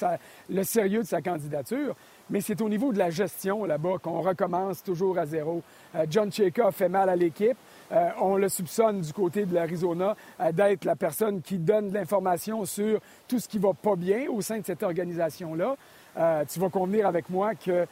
[0.48, 1.94] le sérieux de sa candidature.
[2.30, 5.62] Mais c'est au niveau de la gestion là-bas qu'on recommence toujours à zéro.
[5.94, 7.56] Euh, John Cheka fait mal à l'équipe.
[7.92, 10.16] Euh, on le soupçonne du côté de l'Arizona
[10.52, 14.40] d'être la personne qui donne de l'information sur tout ce qui va pas bien au
[14.40, 15.76] sein de cette organisation-là.
[16.48, 17.86] tu vas convenir avec moi que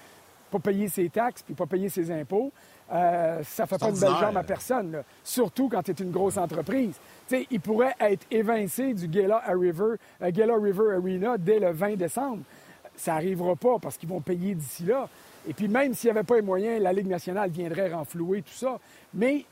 [0.50, 2.52] pas payer ses taxes puis pas payer ses impôts,
[2.90, 6.38] euh, ça fait pas une belle jambe à personne, surtout quand tu es une grosse
[6.38, 6.98] entreprise.
[7.26, 11.96] sais, il pourrait être évincé du Gala, River, euh, Gala River Arena dès le 20
[11.96, 12.42] décembre.
[12.96, 15.08] Ça n'arrivera pas parce qu'ils vont payer d'ici là.
[15.46, 18.54] Et puis même s'il n'y avait pas les moyens, la Ligue nationale viendrait renflouer tout
[18.54, 18.78] ça.
[19.12, 19.44] Mais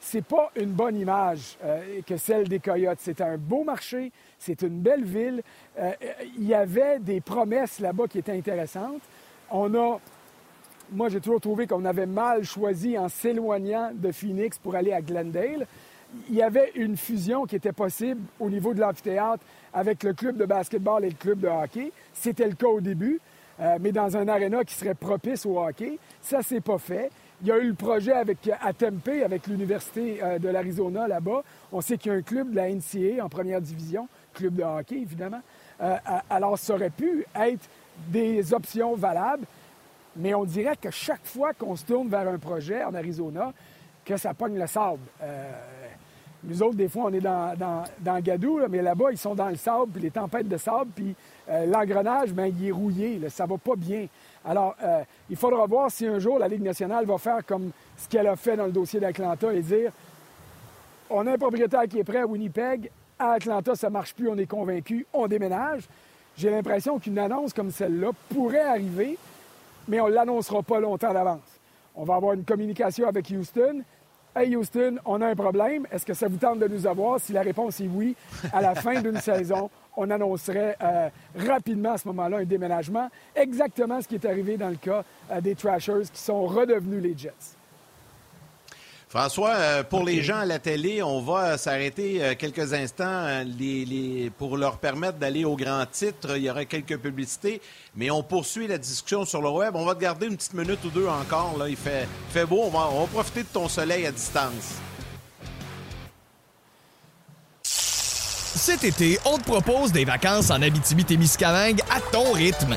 [0.00, 2.98] c'est pas une bonne image euh, que celle des Coyotes.
[3.00, 5.42] C'est un beau marché, c'est une belle ville.
[6.36, 9.02] Il y avait des promesses là-bas qui étaient intéressantes.
[9.50, 10.00] On a
[10.92, 15.00] moi, j'ai toujours trouvé qu'on avait mal choisi en s'éloignant de Phoenix pour aller à
[15.00, 15.66] Glendale.
[16.28, 20.36] Il y avait une fusion qui était possible au niveau de l'amphithéâtre avec le club
[20.36, 21.92] de basketball et le club de hockey.
[22.12, 23.20] C'était le cas au début,
[23.60, 25.98] euh, mais dans un aréna qui serait propice au hockey.
[26.20, 27.10] Ça, c'est pas fait.
[27.42, 31.44] Il y a eu le projet avec, à Tempe, avec l'Université euh, de l'Arizona là-bas.
[31.70, 34.62] On sait qu'il y a un club de la NCA en première division, club de
[34.64, 35.40] hockey, évidemment.
[35.80, 35.96] Euh,
[36.28, 37.68] alors, ça aurait pu être
[38.08, 39.46] des options valables.
[40.16, 43.52] Mais on dirait que chaque fois qu'on se tourne vers un projet en Arizona,
[44.04, 45.00] que ça pogne le sable.
[45.22, 45.52] Euh,
[46.42, 47.54] nous autres, des fois, on est dans,
[48.00, 51.14] dans, Gadou, mais là-bas, ils sont dans le sable, puis les tempêtes de sable, puis
[51.48, 54.06] euh, l'engrenage, bien, il est rouillé, là, ça va pas bien.
[54.44, 58.08] Alors, euh, il faudra voir si un jour la Ligue nationale va faire comme ce
[58.08, 59.92] qu'elle a fait dans le dossier d'Atlanta et dire
[61.10, 64.38] on a un propriétaire qui est prêt à Winnipeg, à Atlanta, ça marche plus, on
[64.38, 65.82] est convaincu, on déménage.
[66.36, 69.18] J'ai l'impression qu'une annonce comme celle-là pourrait arriver,
[69.88, 71.60] mais on ne l'annoncera pas longtemps d'avance.
[71.94, 73.82] On va avoir une communication avec Houston.
[74.34, 75.86] Hey Houston, on a un problème.
[75.90, 77.18] Est-ce que ça vous tente de nous avoir?
[77.20, 78.14] Si la réponse est oui,
[78.52, 83.08] à la fin d'une saison, on annoncerait euh, rapidement à ce moment-là un déménagement.
[83.34, 87.18] Exactement ce qui est arrivé dans le cas euh, des Trashers qui sont redevenus les
[87.18, 87.56] Jets.
[89.10, 93.42] François, euh, pour les gens à la télé, on va s'arrêter euh, quelques instants euh,
[93.42, 96.36] les, pour leur permettre d'aller au grand titre.
[96.36, 97.60] Il y aura quelques publicités,
[97.96, 99.74] mais on poursuit la discussion sur le web.
[99.74, 101.56] On va te garder une petite minute ou deux encore.
[101.58, 101.68] Là.
[101.68, 102.60] Il fait, fait beau.
[102.62, 104.78] On va, on va profiter de ton soleil à distance.
[107.64, 112.76] Cet été, on te propose des vacances en Abitibi-Témiscamingue à ton rythme.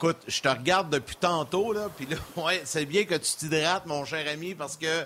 [0.00, 3.84] Écoute, je te regarde depuis tantôt, là, puis là, ouais, c'est bien que tu t'hydrates,
[3.84, 5.04] mon cher ami, parce que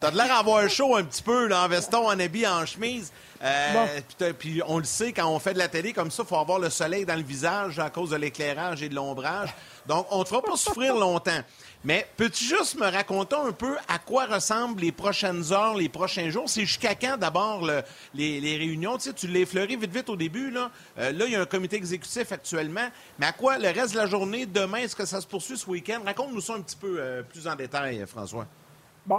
[0.00, 3.12] T'as de l'air d'avoir chaud un petit peu, là, en veston, en habit, en chemise.
[3.42, 4.00] Euh,
[4.38, 6.58] puis, on le sait, quand on fait de la télé comme ça, il faut avoir
[6.58, 9.54] le soleil dans le visage à cause de l'éclairage et de l'ombrage.
[9.90, 11.40] Donc, on ne te fera pas souffrir longtemps.
[11.82, 16.30] Mais peux-tu juste me raconter un peu à quoi ressemblent les prochaines heures, les prochains
[16.30, 16.48] jours?
[16.48, 17.68] C'est jusqu'à quand d'abord
[18.14, 18.98] les, réunions?
[18.98, 20.52] Tu, sais, tu l'as effleuré vite vite au début.
[20.52, 22.88] Là, euh, là il y a un comité exécutif actuellement.
[23.18, 25.68] Mais à quoi le reste de la journée, demain, est-ce que ça se poursuit ce
[25.68, 26.02] week-end?
[26.06, 28.46] Raconte-nous ça un petit peu euh, plus en détail, François.
[29.04, 29.18] Bon,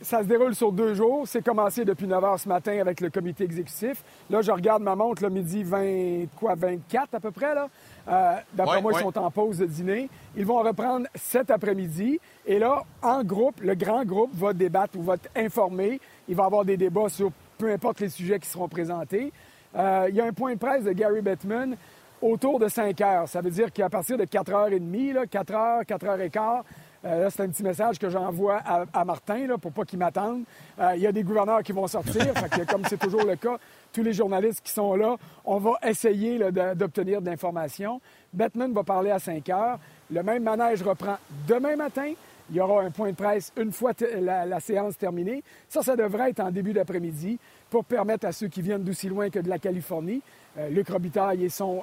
[0.00, 1.26] ça se déroule sur deux jours.
[1.26, 4.02] C'est commencé depuis 9 h ce matin avec le comité exécutif.
[4.28, 7.54] Là, je regarde ma montre, le midi 20, quoi, 24 à peu près.
[7.54, 7.68] Là.
[8.08, 10.08] Euh, D'après moi, ils sont en pause de dîner.
[10.36, 12.20] Ils vont reprendre cet après-midi.
[12.46, 16.00] Et là, en groupe, le grand groupe va débattre ou va informer.
[16.28, 19.32] Il va y avoir des débats sur peu importe les sujets qui seront présentés.
[19.76, 21.76] Euh, il y a un point de presse de Gary Bettman
[22.20, 23.28] autour de 5 heures.
[23.28, 26.62] Ça veut dire qu'à partir de 4h30, 4 h, 4 h 15 euh,
[27.04, 28.62] là, c'est un petit message que j'envoie
[28.92, 30.44] à, Martin là, pour pas qu'il m'attende.
[30.78, 32.22] Euh, il y a des gouverneurs qui vont sortir.
[32.52, 33.58] fait comme c'est toujours le cas,
[33.92, 36.38] tous les journalistes qui sont là, on va essayer
[36.74, 38.00] d'obtenir de l'information.
[38.32, 39.78] Batman va parler à 5 heures.
[40.10, 42.12] Le même manège reprend demain matin.
[42.50, 45.42] Il y aura un point de presse une fois la, séance terminée.
[45.68, 47.38] Ça, ça devrait être en début d'après-midi
[47.70, 50.22] pour permettre à ceux qui viennent d'aussi loin que de la Californie,
[50.58, 51.82] euh, Luc Robitaille et son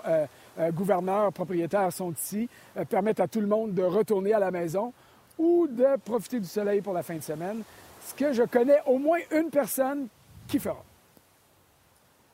[0.74, 2.48] gouverneur propriétaire sont ici,
[2.90, 4.94] permettre à tout le monde de retourner à la maison
[5.41, 7.63] ou de profiter du soleil pour la fin de semaine,
[8.08, 10.08] ce que je connais au moins une personne
[10.47, 10.84] qui fera.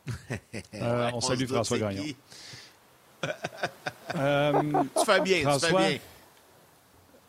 [0.74, 2.04] Euh, on salue François Gagnon.
[4.16, 4.62] Euh,
[5.00, 6.00] tu fais bien, François, tu fais bien.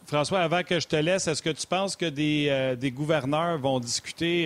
[0.06, 3.80] François, avant que je te laisse, est-ce que tu penses que des, euh, gouverneurs vont
[3.80, 4.44] discuter,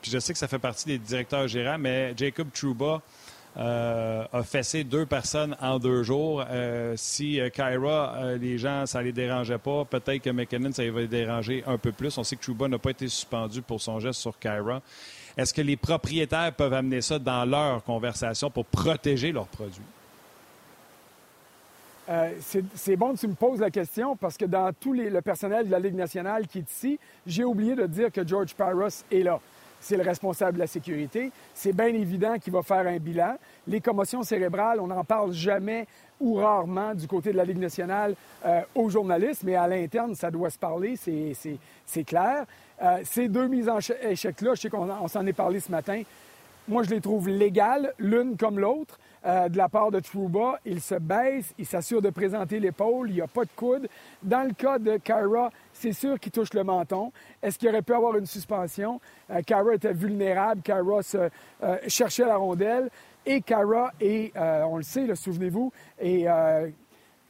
[0.00, 3.02] puis je sais que ça fait partie des directeurs gérants, mais Jacob Trouba
[3.58, 6.44] euh, a fessé deux personnes en deux jours.
[6.50, 11.00] Euh, si euh, Kyra, les gens, ça les dérangeait pas, peut-être que McKinnon, ça va
[11.00, 12.18] les déranger un peu plus.
[12.18, 14.82] On sait que Chuba n'a pas été suspendu pour son geste sur Kyra.
[15.38, 19.82] Est-ce que les propriétaires peuvent amener ça dans leur conversation pour protéger leurs produits?
[22.30, 25.72] c'est bon que tu me poses la question parce que dans tout le personnel de
[25.72, 29.40] la Ligue nationale qui est ici, j'ai oublié de dire que George Paros est là
[29.80, 31.30] c'est le responsable de la sécurité.
[31.54, 33.36] C'est bien évident qu'il va faire un bilan.
[33.66, 35.86] Les commotions cérébrales, on n'en parle jamais
[36.20, 40.30] ou rarement du côté de la Ligue nationale euh, aux journalistes, mais à l'interne, ça
[40.30, 42.46] doit se parler, c'est clair.
[42.82, 46.02] Euh, ces deux mises en échec-là, je sais qu'on s'en est parlé ce matin,
[46.68, 48.98] moi, je les trouve légales, l'une comme l'autre.
[49.26, 53.16] Euh, de la part de Trouba, il se baisse, il s'assure de présenter l'épaule, il
[53.16, 53.88] n'y a pas de coude.
[54.22, 57.10] Dans le cas de Kyra, c'est sûr qu'il touche le menton.
[57.42, 59.00] Est-ce qu'il aurait pu avoir une suspension?
[59.30, 62.88] Euh, Kyra était vulnérable, Kyra euh, cherchait la rondelle.
[63.24, 66.26] Et Kyra est, on le sait, souvenez-vous, est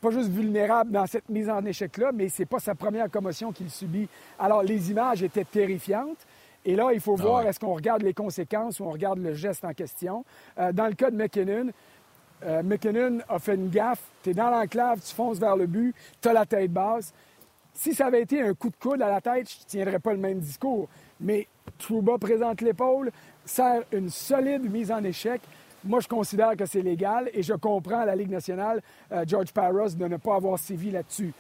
[0.02, 3.70] pas juste vulnérable dans cette mise en échec-là, mais c'est pas sa première commotion qu'il
[3.70, 4.06] subit.
[4.38, 6.26] Alors, les images étaient terrifiantes.
[6.66, 9.35] Et là, il faut ah voir est-ce qu'on regarde les conséquences ou on regarde le
[9.35, 10.24] geste en question.
[10.59, 11.70] Euh, dans le cas de McKinnon,
[12.44, 14.02] euh, McKinnon a fait une gaffe.
[14.24, 17.14] Tu es dans l'enclave, tu fonces vers le but, tu as la tête basse.
[17.72, 20.12] Si ça avait été un coup de coude à la tête, je ne tiendrais pas
[20.12, 20.88] le même discours.
[21.20, 21.46] Mais
[21.79, 23.12] Trouba présente l'épaule,
[23.44, 25.40] sert une solide mise en échec.
[25.85, 29.52] Moi, je considère que c'est légal et je comprends à la Ligue nationale, euh, George
[29.52, 31.33] Parros, de ne pas avoir sévi là-dessus.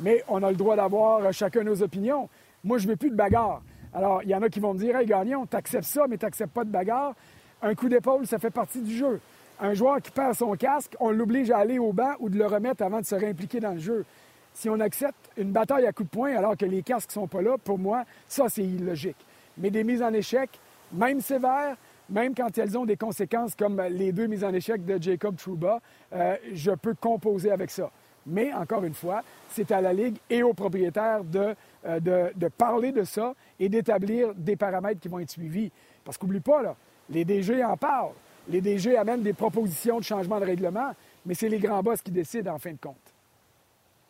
[0.00, 2.28] Mais on a le droit d'avoir chacun nos opinions.
[2.64, 3.62] Moi, je ne veux plus de bagarre.
[3.94, 6.52] Alors, il y en a qui vont me dire Hey, Gagnon, t'acceptes ça, mais t'acceptes
[6.52, 7.14] pas de bagarre.
[7.62, 9.20] Un coup d'épaule, ça fait partie du jeu.
[9.60, 12.46] Un joueur qui perd son casque, on l'oblige à aller au banc ou de le
[12.46, 14.04] remettre avant de se réimpliquer dans le jeu.
[14.52, 17.40] Si on accepte une bataille à coups de poing alors que les casques sont pas
[17.40, 19.16] là, pour moi, ça, c'est illogique.
[19.58, 20.50] Mais des mises en échec,
[20.92, 21.76] même sévères,
[22.10, 25.80] même quand elles ont des conséquences comme les deux mises en échec de Jacob Trouba,
[26.12, 27.90] euh, je peux composer avec ça.
[28.26, 31.54] Mais encore une fois, c'est à la Ligue et aux propriétaires de,
[31.86, 35.70] euh, de, parler de ça et d'établir des paramètres qui vont être suivis.
[36.04, 36.76] Parce qu'oublie pas, là,
[37.10, 38.12] les DG en parlent.
[38.48, 40.92] Les DG amènent des propositions de changement de règlement,
[41.24, 42.96] mais c'est les grands boss qui décident en fin de compte.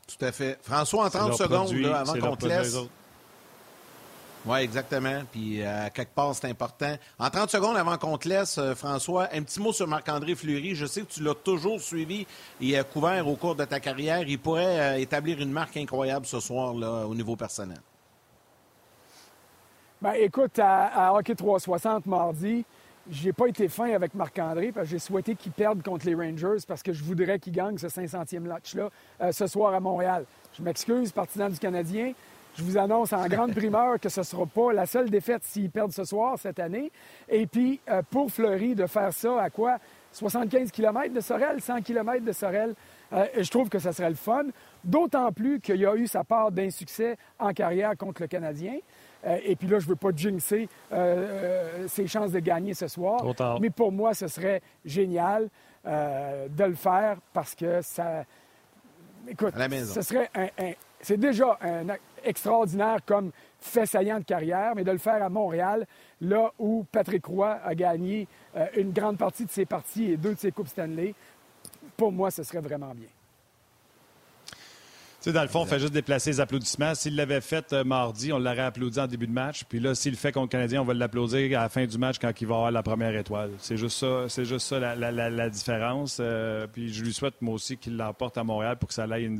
[0.06, 0.58] Tout à fait.
[0.62, 2.76] François, en 30 secondes, avant qu'on te laisse.
[4.46, 5.22] Oui, exactement.
[5.32, 6.94] Puis euh, à quelque part, c'est important.
[7.18, 10.74] En 30 secondes avant qu'on te laisse, euh, François, un petit mot sur Marc-André Fleury.
[10.74, 12.26] Je sais que tu l'as toujours suivi
[12.60, 14.28] et euh, couvert au cours de ta carrière.
[14.28, 17.80] Il pourrait établir une marque incroyable ce soir là, au niveau personnel.
[20.02, 22.66] Ben, écoute, à, Hockey 360 mardi,
[23.10, 26.62] j'ai pas été fin avec Marc-André parce que j'ai souhaité qu'il perde contre les Rangers
[26.68, 28.90] parce que je voudrais qu'il gagne ce 500e match-là
[29.32, 30.26] ce soir à Montréal.
[30.52, 32.12] Je m'excuse, partisan du Canadien.
[32.56, 35.70] Je vous annonce en grande primeur que ce ne sera pas la seule défaite s'ils
[35.70, 36.92] perdent ce soir, cette année.
[37.28, 39.78] Et puis, euh, pour Fleury, de faire ça à quoi?
[40.12, 42.74] 75 km de Sorel, 100 km de Sorel.
[43.12, 44.44] Euh, je trouve que ça serait le fun.
[44.84, 48.76] D'autant plus qu'il y a eu sa part d'insuccès en carrière contre le Canadien.
[49.26, 50.68] Euh, et puis là, je ne veux pas jinxer
[51.88, 53.20] ses chances de gagner ce soir.
[53.60, 55.48] Mais pour moi, ce serait génial
[55.84, 58.24] de le faire parce que ça.
[59.26, 59.54] Écoute,
[59.92, 60.48] ce serait un,
[61.00, 61.84] c'est déjà un
[62.24, 65.86] extraordinaire comme fait saillant de carrière, mais de le faire à Montréal,
[66.20, 70.34] là où Patrick Roy a gagné euh, une grande partie de ses parties et deux
[70.34, 71.14] de ses Coupes Stanley,
[71.96, 73.08] pour moi, ce serait vraiment bien.
[75.24, 76.94] Tu dans le fond, on fait juste déplacer les applaudissements.
[76.94, 79.64] S'il l'avait fait euh, mardi, on l'aurait applaudi en début de match.
[79.64, 81.96] Puis là, s'il le fait contre le Canadien, on va l'applaudir à la fin du
[81.96, 83.52] match quand il va avoir la première étoile.
[83.58, 86.18] C'est juste ça, juste ça la, différence.
[86.20, 89.38] Euh, puis je lui souhaite, moi aussi, qu'il l'emporte à Montréal pour que ça aille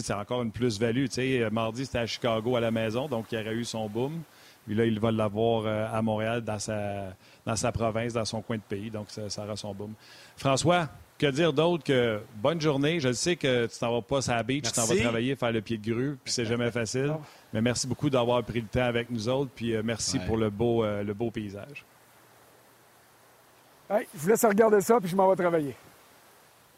[0.00, 1.06] c'est encore une plus-value.
[1.18, 4.22] Euh, mardi, c'était à Chicago à la maison, donc il aurait eu son boom.
[4.66, 8.40] Puis là, il va l'avoir euh, à Montréal, dans sa, dans sa province, dans son
[8.40, 8.90] coin de pays.
[8.90, 9.92] Donc, ça, ça aura son boom.
[10.36, 12.98] François, que dire d'autre que bonne journée.
[12.98, 15.52] Je sais que tu t'en vas pas à la beach, tu t'en vas travailler, faire
[15.52, 17.14] le pied de grue, puis c'est jamais facile.
[17.52, 20.50] Mais merci beaucoup d'avoir pris le temps avec nous autres, puis euh, merci pour le
[20.50, 21.84] beau, le beau paysage.
[23.90, 25.76] je vous laisse regarder ça, puis je m'en vais travailler.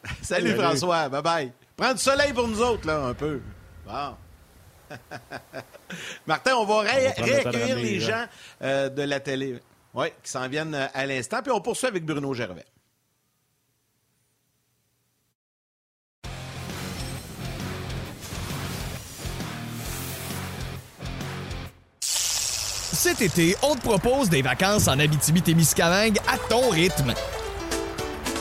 [0.23, 1.66] Salut, François, bye-bye.
[1.77, 3.41] Prends du soleil pour nous autres, là, un peu.
[3.87, 4.17] Bon.
[6.27, 8.25] Martin, on va, réaccueillir les gens
[8.63, 9.61] euh, de la télé
[9.93, 11.43] oui, qui s'en viennent euh, à l'instant.
[11.43, 12.65] Puis on poursuit avec Bruno Gervais.
[22.01, 27.15] Cet été, on te propose des vacances en Abitibi-Témiscamingue à ton rythme.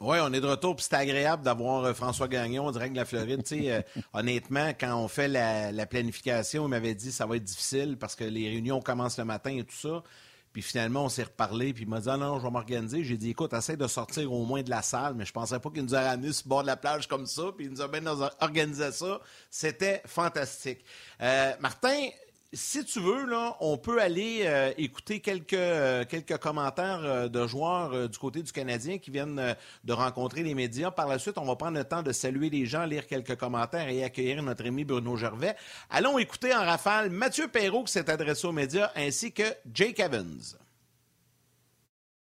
[0.00, 3.04] Oui, on est de retour, puis c'est agréable d'avoir euh, François Gagnon, direct de la
[3.04, 3.42] Floride.
[3.50, 3.82] Euh,
[4.12, 8.14] honnêtement, quand on fait la, planification, il m'avait dit que ça va être difficile parce
[8.14, 10.04] que les réunions commencent le matin et tout ça.
[10.52, 13.02] Puis finalement, on s'est reparlé, puis il m'a dit ah non, je vais m'organiser.
[13.02, 15.68] J'ai dit écoute, essaie de sortir au moins de la salle, mais je pensais pas
[15.68, 17.82] qu'il nous a ramené sur le bord de la plage comme ça, puis il nous
[17.82, 18.06] a bien
[18.40, 19.20] organisé ça.
[19.50, 20.84] C'était fantastique.
[21.20, 22.08] Euh, Martin,
[22.52, 26.04] si tu veux, là, on peut aller euh, écouter quelques, euh,
[26.40, 30.90] commentaires euh, de joueurs du côté du Canadien qui viennent de rencontrer les médias.
[30.90, 33.88] Par la suite, on va prendre le temps de saluer les gens, lire quelques commentaires
[33.90, 35.56] et accueillir notre ami Bruno Gervais.
[35.90, 40.40] Allons écouter en rafale Mathieu Perrault qui s'est adressé aux médias ainsi que Jake Evans.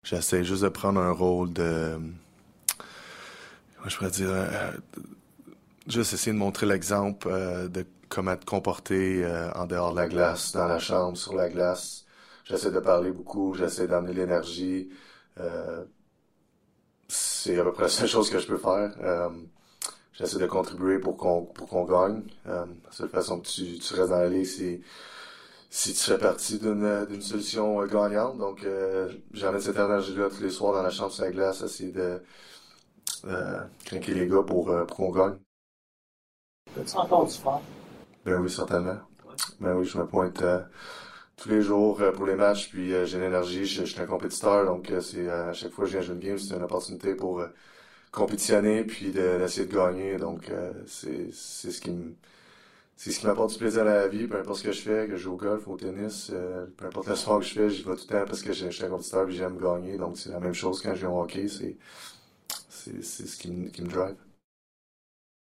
[0.04, 2.00] J'essaie juste de prendre un rôle de.
[3.86, 4.30] je pourrais dire.
[5.88, 7.28] juste essayer de montrer l'exemple
[7.70, 11.50] de comment te comporter euh, en dehors de la glace, dans la chambre, sur la
[11.50, 12.06] glace.
[12.46, 14.90] J'essaie de parler beaucoup, j'essaie d'amener l'énergie.
[15.40, 15.84] Euh,
[17.08, 18.94] c'est à peu près la seule chose que je peux faire.
[19.02, 19.30] Euh,
[20.14, 22.24] j'essaie de contribuer pour qu'on pour qu'on gagne.
[22.46, 24.82] la seule façon que tu, tu restes dans la ligue, c'est
[25.72, 28.38] si tu fais partie d'une d'une solution gagnante.
[28.38, 28.66] Donc
[29.34, 32.22] j'amène cette énergie-là tous les soirs dans la chambre sur la glace, essayer de
[33.86, 35.38] craquer les gars pour, pour qu'on gagne.
[36.96, 37.62] Encore du fort?
[38.26, 39.00] Ben oui, certainement.
[39.60, 40.62] Ben oui, je me pointe euh,
[41.38, 44.66] tous les jours euh, pour les matchs, puis euh, j'ai l'énergie, je, suis un compétiteur,
[44.66, 47.44] donc c'est à chaque fois que je viens jouer une game, c'est une opportunité pour
[48.12, 50.18] compétitionner, puis d'essayer de, gagner.
[50.18, 50.52] Donc
[50.88, 52.16] c'est c'est ce qui me
[52.96, 55.08] c'est ce qui m'apporte du plaisir à la vie, peu importe ce que je fais,
[55.08, 56.32] que je joue au golf, au tennis,
[56.78, 58.70] peu importe le sport que je fais, j'y vais tout le temps parce que je,
[58.70, 59.98] suis un compétiteur et j'aime gagner.
[59.98, 61.78] Donc c'est la même chose quand je joue au hockey, c'est
[62.70, 64.16] c'est ce qui qui me drive.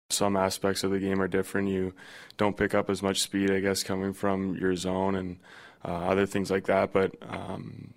[0.09, 1.69] Some aspects of the game are different.
[1.69, 1.93] You
[2.37, 5.37] don't pick up as much speed, I guess, coming from your zone and
[5.83, 6.93] uh, other things like that.
[6.93, 7.93] But um,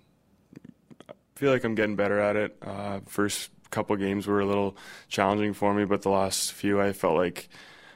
[1.09, 2.57] I feel like I'm getting better at it.
[2.61, 4.75] Uh, first couple games were a little
[5.07, 7.47] challenging for me, but the last few I felt like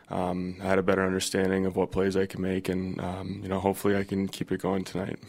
[0.10, 3.49] um, I had a better understanding of what plays I can make, and um, you
[3.49, 5.19] know, hopefully I can keep it going tonight.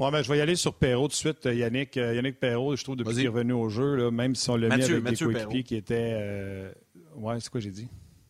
[0.00, 1.94] Ouais, ben, je vais y aller sur Perrault tout de suite, euh, Yannick.
[1.98, 4.56] Euh, Yannick Perrault, je trouve, depuis qu'il est revenu au jeu, là, même si on
[4.56, 6.16] l'a mis avec des coéquipiers qui étaient.
[6.18, 6.72] Euh...
[7.16, 7.86] Ouais, c'est quoi j'ai dit?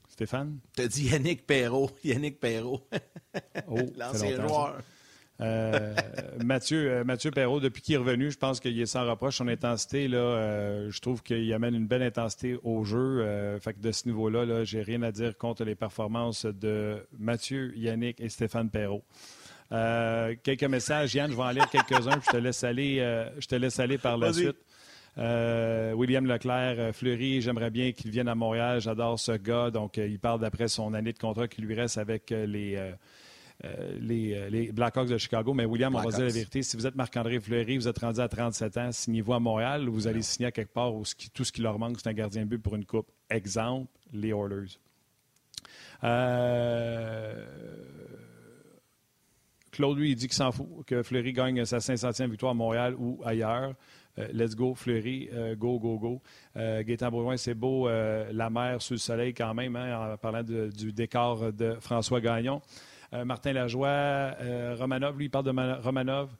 [0.09, 0.59] Stéphane?
[0.75, 1.93] T'as dit Yannick Perrault.
[2.05, 2.81] Yannick Perrault.
[3.69, 4.81] oh, L'ancien joueur.
[5.41, 5.95] Euh,
[6.45, 9.37] Mathieu, Mathieu Perrault, depuis qu'il est revenu, je pense qu'il est sans reproche.
[9.37, 13.25] Son intensité, là, euh, je trouve qu'il amène une belle intensité au jeu.
[13.61, 17.73] fait que de ce niveau-là, -là, j'ai rien à dire contre les performances de Mathieu,
[17.77, 19.05] Yannick et Stéphane Perrault.
[19.73, 21.14] Euh, quelques messages.
[21.14, 23.99] Yann, je vais en lire quelques-uns, je te laisse aller, euh, je te laisse aller
[23.99, 24.57] par la suite.
[25.18, 28.81] Euh, William Leclerc, Fleury, j'aimerais bien qu'il vienne à Montréal.
[28.81, 29.71] J'adore ce gars.
[29.71, 32.93] Donc, il parle d'après son année de contrat qui lui reste avec les,
[34.01, 35.53] les, Blackhawks de Chicago.
[35.53, 36.62] Mais William, on va dire la vérité.
[36.62, 39.93] Si vous êtes Marc-André Fleury, vous êtes rendu à 37 ans, signez-vous à Montréal ou
[39.93, 41.05] vous allez signer à quelque part où
[41.35, 43.11] tout ce qui leur manque, c'est un gardien de but pour une coupe.
[43.29, 44.79] Exemple, les Oilers.
[46.03, 47.45] Euh,
[49.73, 52.95] Claude, lui, il dit qu'il s'en fout, que Fleury gagne sa 500e victoire à Montréal
[52.99, 53.75] ou ailleurs.
[54.18, 56.23] Euh, let's go, Fleury, euh, go, go, go.
[56.57, 60.93] Euh, Gaétan c'est beau, la mer sous le soleil quand même, hein, en parlant du
[60.93, 62.61] décor de François Gagnon.
[63.25, 64.37] Martin Lajoie,
[64.79, 66.31] Romanov, lui, il parle de Romanov.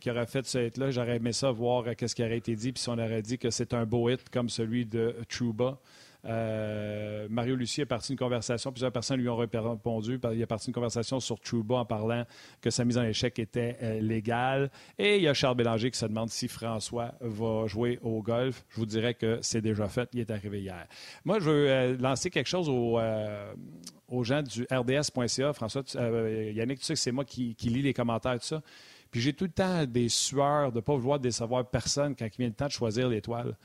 [0.00, 0.90] qui aurait fait ce hit-là.
[0.90, 3.50] J'aurais aimé ça, voir qu'est-ce qui aurait été dit, puis si on aurait dit que
[3.50, 5.78] c'est un beau hit comme celui de Trouba.
[6.24, 10.20] Euh, Mario Lucie est parti une conversation, plusieurs personnes lui ont répondu.
[10.32, 12.24] Il est parti une conversation sur Trouba en parlant
[12.60, 14.70] que sa mise en échec était euh, légale.
[14.98, 18.64] Et il y a Charles Bélanger qui se demande si François va jouer au golf.
[18.70, 20.08] Je vous dirais que c'est déjà fait.
[20.12, 20.86] Il est arrivé hier.
[21.24, 25.52] Moi, je veux euh, lancer quelque chose aux, gens du RDS.ca.
[25.52, 28.62] François, Yannick, tu sais que c'est moi qui, lis les commentaires, tout ça.
[29.10, 32.38] Puis j'ai tout le temps des sueurs de ne pas vouloir décevoir personne quand il
[32.38, 33.56] vient le temps de choisir l'étoile.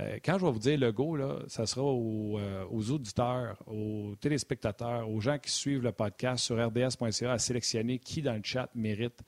[0.00, 4.14] Euh, quand je vais vous dire le go, là, ça sera euh, aux, auditeurs, aux
[4.20, 8.68] téléspectateurs, aux gens qui suivent le podcast sur rds.ca à sélectionner qui dans le chat
[8.74, 9.20] mérite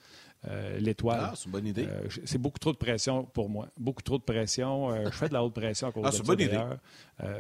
[0.49, 1.21] euh, l'étoile.
[1.23, 1.89] Ah, c'est une bonne idée.
[2.25, 3.68] c'est beaucoup trop de pression pour moi.
[3.77, 5.05] Beaucoup trop de pression.
[5.05, 6.62] je fais de la haute pression à cause ah, de ça, bonne idée.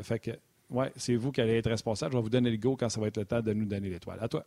[0.02, 0.30] fait que,
[0.70, 2.12] ouais, c'est vous qui allez être responsable.
[2.12, 3.90] Je vais vous donner le go quand ça va être le temps de nous donner
[3.90, 4.18] l'étoile.
[4.20, 4.44] À toi.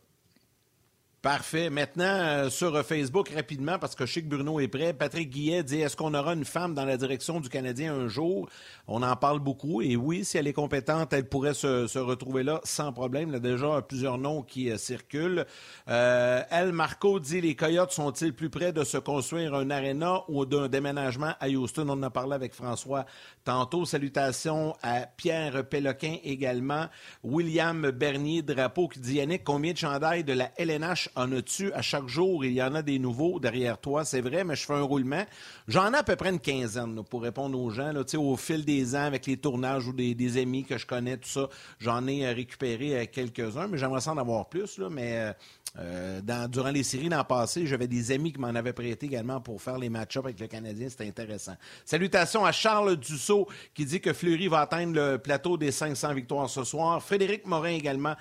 [1.24, 1.70] Parfait.
[1.70, 5.62] Maintenant, euh, sur Facebook, rapidement, parce que je sais que Bruno est prêt, Patrick Guillet
[5.62, 8.46] dit Est-ce qu'on aura une femme dans la direction du Canadien un jour?
[8.86, 9.80] On en parle beaucoup.
[9.80, 13.30] Et oui, si elle est compétente, elle pourrait se, retrouver là sans problème.
[13.30, 15.46] Il y a déjà plusieurs noms qui euh, circulent.
[15.88, 20.44] Euh, elle, Marco, dit Les Coyotes sont-ils plus près de se construire un aréna ou
[20.44, 21.86] d'un déménagement à Houston?
[21.88, 23.06] On en a parlé avec François
[23.44, 23.84] tantôt.
[23.84, 26.86] Salutations à Pierre Péloquin également.
[27.22, 31.82] William Bernier Drapeau qui dit Yannick, combien de chandails de la LNH en as-tu à
[31.82, 32.44] chaque jour?
[32.44, 35.24] Il y en a des nouveaux derrière toi, c'est vrai, mais je fais un roulement.
[35.68, 37.92] J'en ai à peu près une quinzaine pour répondre aux gens.
[38.16, 41.48] Au fil des ans, avec les tournages ou des, amis que je connais, tout ça,
[41.78, 44.78] j'en ai euh, récupéré euh, quelques-uns, mais j'aimerais en avoir plus.
[44.78, 45.34] Là, mais
[45.78, 49.60] euh, durant les séries l'an passé, j'avais des amis qui m'en avaient prêté également pour
[49.60, 50.88] faire les match-ups avec le Canadien.
[50.88, 51.56] C'était intéressant.
[51.84, 56.48] Salutations à Charles Dussault qui dit que Fleury va atteindre le plateau des 500 victoires
[56.48, 57.02] ce soir.
[57.02, 58.14] Frédéric Morin également,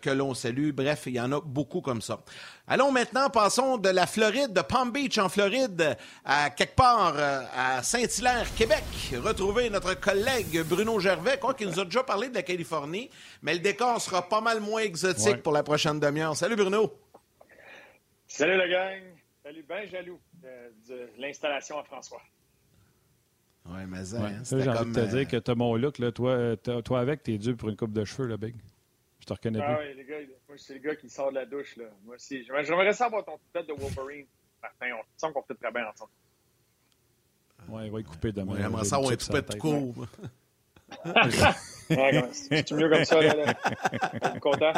[0.00, 0.70] que l'on salue.
[0.72, 2.20] Bref, il y en a beaucoup comme ça.
[2.66, 7.42] Allons maintenant, passons de la Floride, de Palm Beach en Floride, à quelque part euh,
[7.54, 8.84] à Saint-Hilaire, Québec.
[9.22, 13.10] Retrouver notre collègue Bruno Gervais, quoi qu'il nous a déjà parlé de la Californie,
[13.42, 16.34] mais le décor sera pas mal moins exotique pour la prochaine demi-heure.
[16.34, 16.90] Salut Bruno.
[18.26, 19.02] Salut la gang.
[19.42, 22.22] Salut, bien jaloux de, l'installation à François.
[23.66, 25.98] Oui, mais ça, hein, J'ai envie de te dire euh, que tu as mon look,
[25.98, 28.54] là, toi, euh, toi avec, t'es dû pour une coupe de cheveux, là, Big.
[29.20, 30.16] Je te reconnais ah, Oui, les gars,
[30.54, 31.76] moi, c'est le gars qui sort de la douche.
[31.76, 31.86] Là.
[32.04, 32.44] Moi aussi.
[32.44, 34.26] J'aimerais savoir ton tête de Wolverine,
[34.62, 34.86] Martin.
[35.00, 36.10] On sent qu'on fait très bien ensemble.
[37.68, 38.54] Ouais, il va y couper demain.
[38.56, 40.06] J'aimerais ça, on va être tout court.
[42.32, 43.34] c'est mieux comme ça, là.
[43.34, 43.54] là.
[44.34, 44.72] Je content.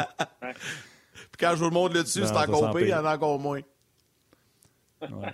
[1.13, 3.39] Puis quand je vous le montre là-dessus, c'est encore pire, il y en a encore
[3.39, 3.61] moins.
[5.01, 5.33] Ouais.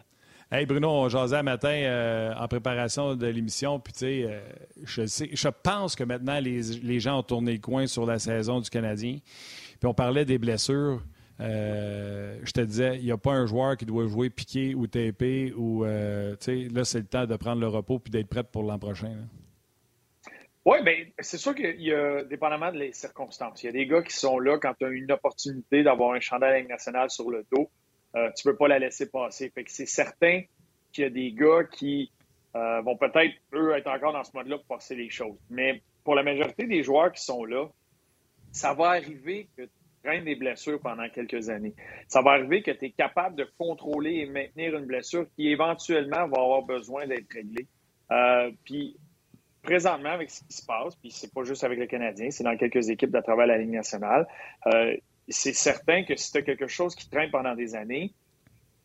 [0.52, 4.42] Hey Bruno, on jasait matin euh, en préparation de l'émission, puis tu sais, euh,
[4.84, 8.60] je, je pense que maintenant les, les, gens ont tourné le coin sur la saison
[8.60, 9.18] du Canadien.
[9.84, 11.02] Puis on parlait des blessures.
[11.42, 14.88] Euh, je te disais, il n'y a pas un joueur qui doit jouer piqué ou
[14.88, 18.80] tapé ou là, c'est le temps de prendre le repos puis d'être prêt pour l'an
[18.80, 19.14] prochain.
[20.64, 24.02] Oui, bien, c'est sûr qu'il y a, dépendamment des circonstances, il y a des gars
[24.02, 27.70] qui sont là quand tu as une opportunité d'avoir un chandail national sur le dos.
[28.16, 29.52] Euh, tu ne peux pas la laisser passer.
[29.54, 30.44] Fait que c'est certain
[30.94, 32.10] qu'il y a des gars qui
[32.56, 35.36] euh, vont peut-être, eux, être encore dans ce mode-là pour passer les choses.
[35.50, 37.68] Mais pour la majorité des joueurs qui sont là,
[38.54, 39.70] ça va arriver que tu
[40.02, 41.74] prennes des blessures pendant quelques années.
[42.08, 46.28] Ça va arriver que tu es capable de contrôler et maintenir une blessure qui éventuellement
[46.28, 47.68] va avoir besoin d'être réglée.
[48.12, 48.96] Euh, puis
[49.62, 52.56] présentement, avec ce qui se passe, puis c'est pas juste avec le Canadien, c'est dans
[52.56, 54.28] quelques équipes à travers la Ligue nationale,
[55.30, 58.14] c'est certain que si tu as quelque chose qui traîne pendant des années,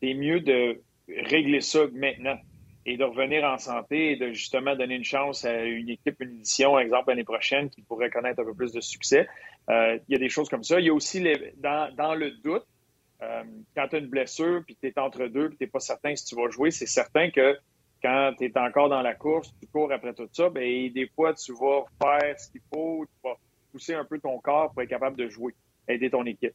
[0.01, 2.37] c'est mieux de régler ça maintenant
[2.85, 6.39] et de revenir en santé et de justement donner une chance à une équipe, une
[6.39, 9.27] édition, exemple l'année prochaine, qui pourrait connaître un peu plus de succès.
[9.69, 10.79] Euh, il y a des choses comme ça.
[10.79, 11.23] Il y a aussi
[11.57, 12.65] dans, le doute,
[13.21, 13.43] euh,
[13.75, 16.15] quand tu as une blessure, puis tu es entre deux, puis tu n'es pas certain
[16.15, 17.57] si tu vas jouer, c'est certain que
[18.01, 21.33] quand tu es encore dans la course, tu cours après tout ça, bien, des fois,
[21.33, 23.35] tu vas faire ce qu'il faut, tu vas
[23.71, 25.53] pousser un peu ton corps pour être capable de jouer
[25.87, 26.53] aider ton équipe.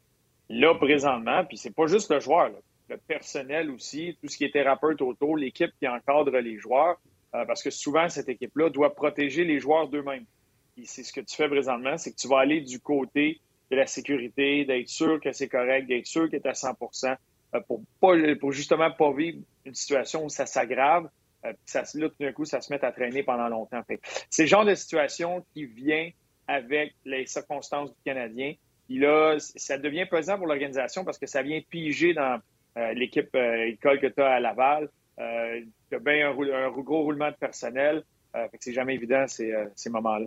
[0.49, 2.51] Là, présentement, puis c'est pas juste le joueur,
[2.89, 6.97] le personnel aussi, tout ce qui est thérapeute autour, l'équipe qui encadre les joueurs,
[7.35, 10.27] euh, parce que souvent, cette équipe-là doit protéger les joueurs d'eux-mêmes.
[10.77, 13.77] Et c'est ce que tu fais présentement, c'est que tu vas aller du côté de
[13.77, 18.15] la sécurité, d'être sûr que c'est correct, d'être sûr que tu à 100 pour, pas,
[18.41, 21.09] pour justement pas vivre une situation où ça s'aggrave,
[21.45, 23.83] euh, ça, là, tout d'un coup, ça se met à traîner pendant longtemps.
[24.31, 26.11] C'est le genre de situation qui vient
[26.47, 28.55] avec les circonstances du Canadien.
[28.87, 32.39] Puis là, ça devient pesant pour l'organisation parce que ça vient piger dans
[32.77, 34.91] euh, l'équipe euh, école que tu as à Laval.
[35.19, 38.03] Euh, tu as bien un, gros roulement de personnel.
[38.59, 40.27] c'est jamais évident ces, ces moments-là.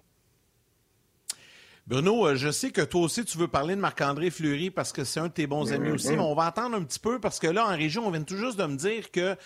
[1.88, 5.22] Bruno, je sais que toi aussi, tu veux parler de Marc-André Fleury parce que c'est
[5.22, 7.48] un de tes bons amis aussi, mais on va attendre un petit peu parce que
[7.48, 9.38] là, en région, on vient tout juste de me dire que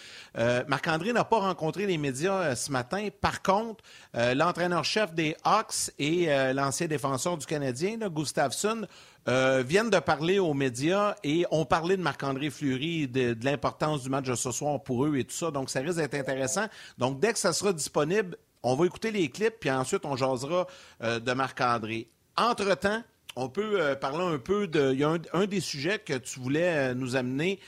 [0.68, 3.10] Marc-André n'a pas rencontré les médias ce matin.
[3.22, 3.84] Par contre,
[4.16, 8.88] l'entraîneur-chef des Hawks et l'ancien défenseur du Canadien, là, Gustafsson,
[9.28, 14.10] euh, viennent de parler aux médias et ont parlé de Marc-André Fleury, de, l'importance du
[14.10, 15.52] match de ce soir pour eux et tout ça.
[15.52, 16.66] Donc, ça risque d'être intéressant.
[16.98, 20.66] Donc, dès que ça sera disponible, on va écouter les clips, puis ensuite, on jasera
[21.04, 22.08] euh, de Marc-André.
[22.50, 23.04] Entre-temps,
[23.36, 24.92] on peut euh, parler un peu de...
[24.94, 27.60] Il y a un, des sujets que tu voulais nous amener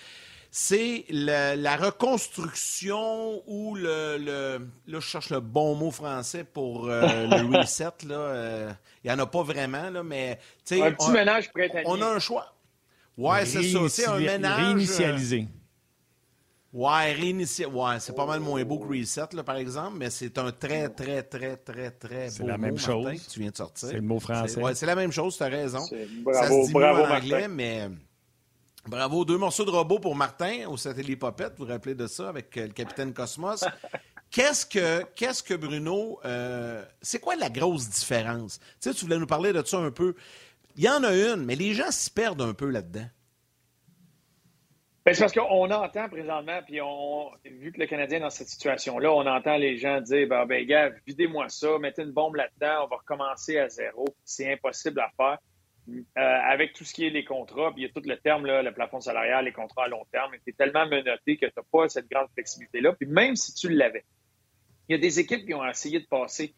[0.55, 7.57] c'est la, reconstruction ou le, Là, je cherche le bon mot français pour euh, le
[7.57, 7.85] reset.
[8.07, 8.71] Là, euh,
[9.03, 10.37] il n'y en a pas vraiment, là, mais...
[10.69, 11.85] Un petit ménage printanier.
[11.87, 12.53] On a un choix.
[13.17, 13.79] Ouais, c'est ça.
[13.89, 14.59] C'est un ménage...
[14.59, 15.47] Euh, réinitialisé.
[16.73, 17.65] Ouais, réinitialisé.
[17.65, 20.89] Ouais, c'est pas mal moins beau que reset, là, par exemple, mais c'est un très,
[20.89, 23.05] très, très, très, très beau C'est la même chose.
[23.13, 23.89] que tu viens de sortir.
[23.89, 24.59] C'est le mot français.
[24.59, 25.85] Ouais, c'est la même chose, tu as raison.
[26.23, 27.89] Bravo, ça se dit bravo, en anglais, mais...
[28.85, 32.27] Bravo, deux morceaux de robot pour Martin au satellite Popette, vous vous rappelez de ça
[32.27, 33.63] avec euh, le capitaine Cosmos.
[34.29, 38.59] Qu'est-ce que, qu'est-ce que Bruno, euh, c'est quoi la grosse différence?
[38.81, 40.15] Tu sais, tu voulais nous parler de ça un peu.
[40.75, 43.05] Il y en a une, mais les gens s'y perdent un peu là-dedans.
[45.05, 48.47] Ben, c'est parce qu'on entend présentement, puis on, vu que le Canadien est dans cette
[48.47, 52.85] situation-là, on entend les gens dire ben, ben gars, videz-moi ça, mettez une bombe là-dedans,
[52.85, 54.05] on va recommencer à zéro.
[54.23, 55.39] C'est impossible à faire.
[55.89, 58.45] Euh, avec tout ce qui est les contrats, puis il y a tout le terme,
[58.45, 61.51] là, le plafond salarial, les contrats à long terme, tu es tellement menotté que tu
[61.57, 62.93] n'as pas cette grande flexibilité-là.
[62.93, 64.05] Puis même si tu l'avais,
[64.87, 66.55] il y a des équipes qui ont essayé de passer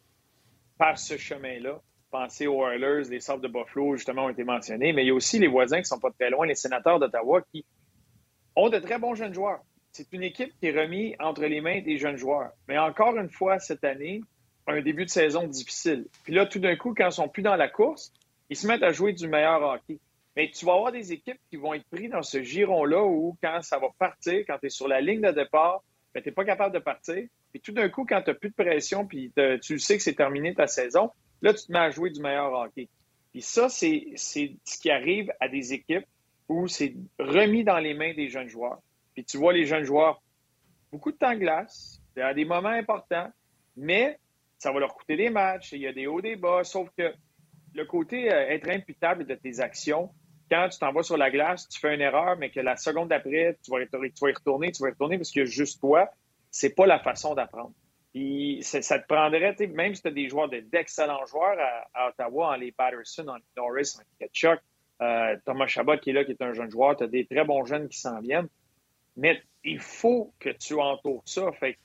[0.78, 1.80] par ce chemin-là.
[2.12, 5.14] Pensez aux Oilers, les Sabres de Buffalo, justement, ont été mentionnés, mais il y a
[5.14, 7.64] aussi les voisins qui sont pas très loin, les sénateurs d'Ottawa, qui
[8.56, 9.60] ont de très bons jeunes joueurs.
[9.92, 12.50] C'est une équipe qui est remise entre les mains des jeunes joueurs.
[12.68, 14.22] Mais encore une fois, cette année,
[14.66, 16.06] un début de saison difficile.
[16.24, 18.12] Puis là, tout d'un coup, quand ils sont plus dans la course,
[18.50, 19.98] ils se mettent à jouer du meilleur hockey.
[20.34, 23.62] Mais tu vas avoir des équipes qui vont être prises dans ce giron-là où, quand
[23.62, 25.82] ça va partir, quand tu es sur la ligne de départ,
[26.14, 27.26] ben, tu n'es pas capable de partir.
[27.52, 29.32] Puis tout d'un coup, quand tu n'as plus de pression, puis
[29.62, 32.52] tu sais que c'est terminé ta saison, là, tu te mets à jouer du meilleur
[32.52, 32.88] hockey.
[33.32, 36.06] Puis ça, c'est ce qui arrive à des équipes
[36.48, 38.78] où c'est remis dans les mains des jeunes joueurs.
[39.14, 40.22] Puis tu vois les jeunes joueurs,
[40.92, 43.30] beaucoup de temps glace, à des moments importants,
[43.76, 44.18] mais
[44.58, 47.12] ça va leur coûter des matchs, il y a des hauts, des bas, sauf que
[47.74, 50.10] le côté euh, être imputable de tes actions,
[50.50, 53.58] quand tu t'envoies sur la glace, tu fais une erreur, mais que la seconde d'après,
[53.62, 53.84] tu vas, y
[54.32, 56.08] retourner, tu vas y retourner parce que juste toi,
[56.50, 57.72] c'est pas la façon d'apprendre.
[58.12, 61.58] Puis ça te prendrait, même si tu as des joueurs d'excellents joueurs
[61.92, 64.75] à, Ottawa, en les Patterson, en Norris, en Ketchuk, euh,
[65.44, 67.64] Thomas Chabot qui est là, qui est un jeune joueur, tu as des très bons
[67.64, 68.48] jeunes qui s'en viennent.
[69.16, 71.50] Mais il faut que tu entoures ça.
[71.52, 71.78] Fait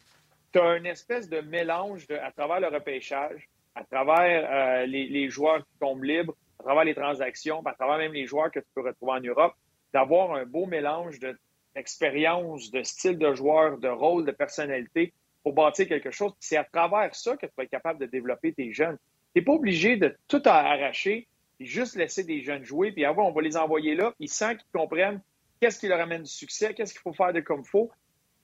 [0.51, 5.59] tu as une espèce de mélange à travers le repêchage, à travers euh, les, joueurs
[5.59, 8.81] qui tombent libres, à travers les transactions, à travers même les joueurs que tu peux
[8.81, 9.53] retrouver en Europe,
[9.93, 11.19] d'avoir un beau mélange
[11.75, 16.33] d'expérience, de, style de joueur, de rôle, de personnalité pour bâtir quelque chose.
[16.39, 18.97] C'est à travers ça que tu vas être capable de développer tes jeunes.
[19.33, 21.27] Tu n'es pas obligé de tout arracher
[21.65, 24.79] juste laisser des jeunes jouer, puis avant, on va les envoyer là, ils sentent qu'ils
[24.79, 25.21] comprennent
[25.59, 27.91] qu'est-ce qui leur amène du succès, qu'est-ce qu'il faut faire de comme faut.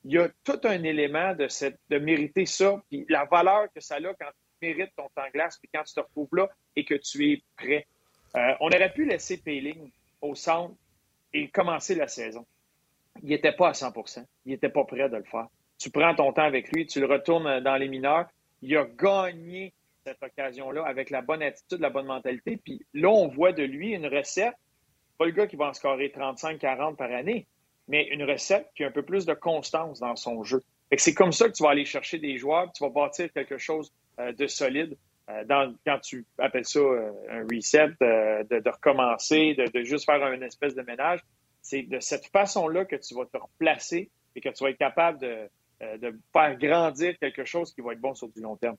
[0.03, 3.81] Il y a tout un élément de, cette, de mériter ça, puis la valeur que
[3.81, 6.95] ça a quand mérites ton temps glace, puis quand tu te retrouves là et que
[6.95, 7.87] tu es prêt.
[8.35, 9.91] Euh, on aurait pu laisser Payling
[10.21, 10.75] au centre
[11.33, 12.45] et commencer la saison.
[13.23, 15.47] Il n'était pas à 100% Il n'était pas prêt de le faire.
[15.77, 18.27] Tu prends ton temps avec lui, tu le retournes dans les mineurs.
[18.61, 19.73] Il a gagné
[20.07, 22.57] cette occasion-là avec la bonne attitude, la bonne mentalité.
[22.63, 24.55] Puis là, on voit de lui une recette,
[25.17, 27.45] pas le gars qui va en scorer 35-40 par année,
[27.89, 30.63] mais une recette qui a un peu plus de constance dans son jeu.
[30.95, 33.91] C'est comme ça que tu vas aller chercher des joueurs, tu vas bâtir quelque chose
[34.19, 34.95] euh, de solide.
[35.29, 35.43] Euh,
[35.85, 40.83] quand tu appelles ça euh, un reset, de, recommencer, de, juste faire un espèce de
[40.83, 41.19] ménage,
[41.61, 45.19] c'est de cette façon-là que tu vas te replacer et que tu vas être capable
[45.19, 45.49] de,
[46.33, 48.77] faire grandir quelque chose qui va être bon sur du long terme.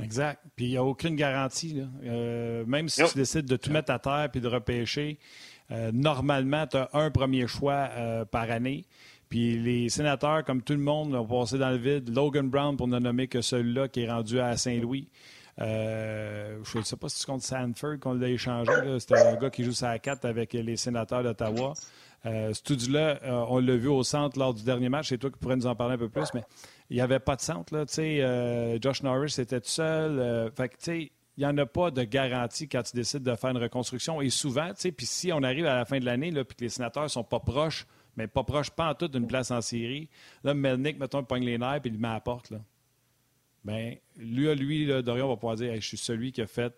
[0.00, 0.40] Exact.
[0.56, 1.74] Puis il n'y a aucune garantie.
[1.74, 1.84] Là.
[2.04, 5.18] Euh, même si tu décides de tout mettre à terre puis de repêcher,
[5.70, 8.86] euh, normalement, tu as un premier choix euh, par année.
[9.28, 12.14] Puis les sénateurs, comme tout le monde, ont passé dans le vide.
[12.14, 15.08] Logan Brown, pour ne nommer que celui-là, qui est rendu à Saint-Louis.
[15.58, 18.72] je ne sais pas si tu comptes Sanford qu'on l'a échangé.
[18.98, 21.74] C'était un gars qui joue sa 4 avec les sénateurs d'Ottawa.
[22.24, 23.18] Euh, ce là
[23.48, 25.08] on l'a vu au centre lors du dernier match.
[25.08, 26.44] C'est toi qui pourrais nous en parler un peu plus, mais
[26.92, 27.74] il n'y avait pas de centre.
[27.74, 30.18] Là, euh, Josh Norris était tout seul.
[30.18, 30.50] Euh,
[30.88, 34.20] il n'y en a pas de garantie quand tu décides de faire une reconstruction.
[34.20, 37.04] Et souvent, puis si on arrive à la fin de l'année et que les sénateurs
[37.04, 40.10] ne sont pas proches, mais pas proches, pas en tout d'une place en série,
[40.44, 42.50] là, Melnick, mettons, pogne les nerfs et il met à la porte.
[42.50, 42.58] Là.
[43.64, 46.74] Bien, lui, lui Dorion va pouvoir dire Je suis celui qui a fait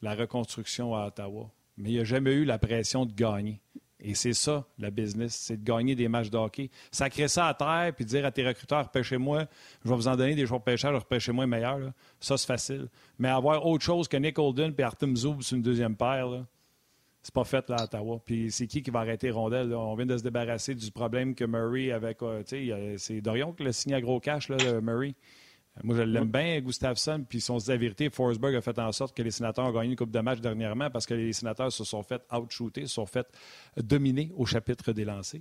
[0.00, 1.52] la reconstruction à Ottawa.
[1.76, 3.60] Mais il n'a jamais eu la pression de gagner.
[4.04, 6.70] Et c'est ça, la business, c'est de gagner des matchs de hockey.
[6.90, 9.46] Sacrer ça à terre puis dire à tes recruteurs, repêchez-moi,
[9.84, 11.92] je vais vous en donner des joueurs pêcheurs, repêchez-moi meilleur.
[12.18, 12.88] Ça, c'est facile.
[13.18, 16.44] Mais avoir autre chose que Nick Holden et Artem Zoub sur une deuxième paire,
[17.22, 18.20] c'est pas fait là, à Ottawa.
[18.24, 19.72] Puis c'est qui qui va arrêter Rondelle?
[19.72, 22.20] On vient de se débarrasser du problème que Murray avec.
[22.22, 22.42] Euh,
[22.96, 25.14] c'est Dorion qui l'a signé à gros cash, là, Murray.
[25.82, 27.24] Moi, je l'aime bien, Gustafsson.
[27.26, 29.64] Puis, si on se dit la vérité, Forsberg a fait en sorte que les sénateurs
[29.64, 32.82] ont gagné une Coupe de match dernièrement parce que les sénateurs se sont fait out-shooter,
[32.82, 33.26] se sont fait
[33.76, 35.40] dominer au chapitre des lancers.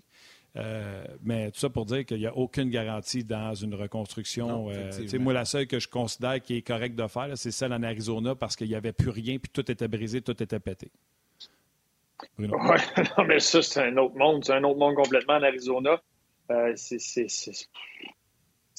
[0.57, 4.69] Euh, mais tout ça pour dire qu'il n'y a aucune garantie dans une reconstruction.
[4.69, 7.83] Euh, moi, la seule que je considère qui est correcte de faire, c'est celle en
[7.83, 10.91] Arizona parce qu'il n'y avait plus rien, puis tout était brisé, tout était pété.
[12.37, 12.57] Bruno.
[13.17, 14.43] non, mais ça, c'est un autre monde.
[14.45, 16.01] C'est un autre monde complètement en Arizona.
[16.51, 16.99] Euh, c'est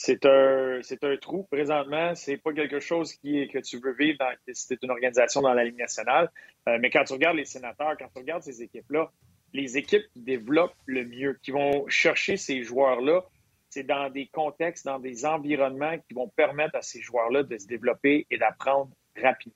[0.04, 1.44] c'est un, c'est un trou.
[1.44, 5.42] Présentement, c'est pas quelque chose qui est, que tu veux vivre dans, si une organisation
[5.42, 6.28] dans la Ligue nationale.
[6.68, 9.12] Euh, mais quand tu regardes les sénateurs, quand tu regardes ces équipes-là,
[9.52, 13.22] les équipes qui développent le mieux, qui vont chercher ces joueurs-là,
[13.70, 17.68] c'est dans des contextes, dans des environnements qui vont permettre à ces joueurs-là de se
[17.68, 19.54] développer et d'apprendre rapidement.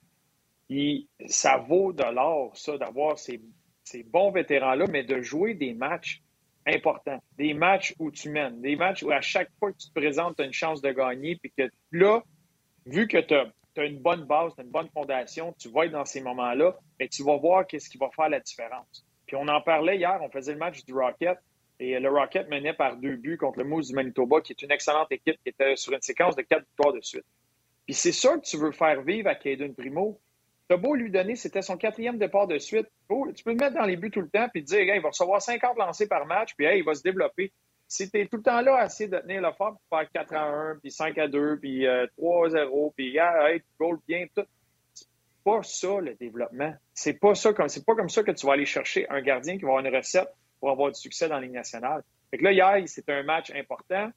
[1.27, 3.41] Ça vaut de l'or, ça, d'avoir ces,
[3.83, 6.23] ces bons vétérans-là, mais de jouer des matchs
[6.67, 7.19] important.
[7.39, 10.37] Des matchs où tu mènes, des matchs où à chaque fois que tu te présentes,
[10.37, 12.23] tu as une chance de gagner, puis que là,
[12.87, 16.21] vu que tu as, une bonne base, une bonne fondation, tu vas être dans ces
[16.23, 19.07] moments-là, mais tu vas voir qu'est-ce qui va faire la différence.
[19.27, 21.39] Puis on en parlait hier, on faisait le match du Rocket,
[21.79, 24.73] et le Rocket menait par deux buts contre le Moose du Manitoba, qui est une
[24.73, 27.27] excellente équipe qui était sur une séquence de quatre victoires de suite.
[27.85, 30.19] Puis c'est ça que tu veux faire vivre à Caden Primo,
[30.69, 32.89] T'as beau lui donner, c'était son quatrième départ de suite.
[33.35, 35.11] tu peux le mettre dans les buts tout le temps puis te dire, il va
[35.11, 37.53] recevoir 50 lancés par match, puis il va se développer.
[37.89, 40.11] Si tu es tout le temps là à essayer de tenir le fort, pour faire
[40.11, 41.87] 4 à 1, puis 5 à 2, puis
[42.17, 44.45] 3 à 0, puis hey, goal bien, tout.
[44.93, 45.07] C'est
[45.45, 46.75] pas ça le développement.
[46.93, 49.57] C'est pas ça comme c'est pas comme ça que tu vas aller chercher un gardien
[49.57, 52.03] qui va avoir une recette pour avoir du succès dans la Ligue nationale.
[52.33, 54.11] Fait que là, hier, c'était un match important.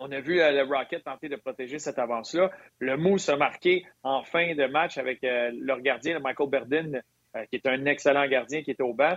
[0.00, 2.50] On a vu euh, le Rocket tenter de protéger cette avance-là.
[2.80, 6.92] Le Moose a marqué en fin de match avec euh, leur gardien, Michael Berdin,
[7.36, 9.16] euh, qui est un excellent gardien qui était au banc.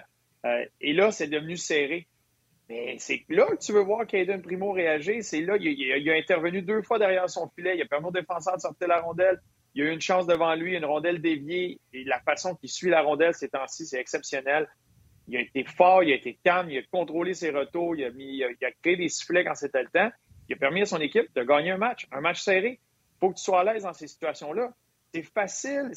[0.80, 2.07] et là, c'est devenu serré.
[2.69, 5.23] Mais c'est là que tu veux voir Caden Primo réagir.
[5.23, 7.78] C'est là, il, a intervenu deux fois derrière son filet.
[7.78, 9.39] Il a permis au défenseur de sortir la rondelle.
[9.73, 11.80] Il a eu une chance devant lui, une rondelle déviée.
[11.93, 14.67] Et la façon qu'il suit la rondelle ces temps-ci, c'est exceptionnel.
[15.28, 18.11] Il a été fort, il a été calme, il a contrôlé ses retours, il a,
[18.11, 20.09] mis, il a créé des sifflets quand c'était le temps.
[20.49, 22.79] Il a permis à son équipe de gagner un match, un match serré.
[22.79, 24.71] Il faut que tu sois à l'aise dans ces situations-là.
[25.13, 25.91] C'est facile,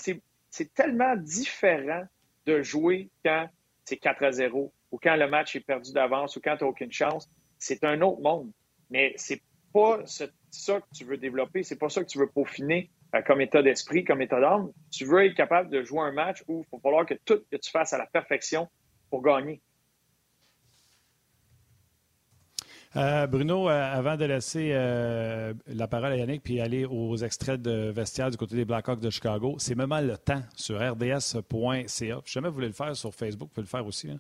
[0.51, 2.05] c'est tellement différent
[2.47, 3.49] de jouer quand
[3.85, 6.71] c'est 4 à 0 ou quand le match est perdu d'avance ou quand tu n'as
[6.71, 7.29] aucune chance.
[7.59, 8.51] C'est un autre monde.
[8.91, 9.43] Mais c'est
[9.73, 13.41] pas ça que tu veux développer, c'est pas ça que tu veux peaufiner euh, comme
[13.41, 14.73] état d'esprit, comme état d'âme.
[14.91, 17.57] Tu veux être capable de jouer un match où il va falloir que tout que
[17.57, 18.69] tu fasses à la perfection
[19.11, 19.61] pour gagner.
[22.97, 27.63] Euh, Bruno, euh, avant de laisser euh, la parole à Yannick puis aller aux extraits
[27.63, 31.87] de vestiaire du côté des Blackhawks de Chicago, c'est même le temps sur rds.ca.
[31.87, 34.11] Si jamais vous voulez le faire sur Facebook, vous pouvez le faire aussi.
[34.11, 34.19] Hein.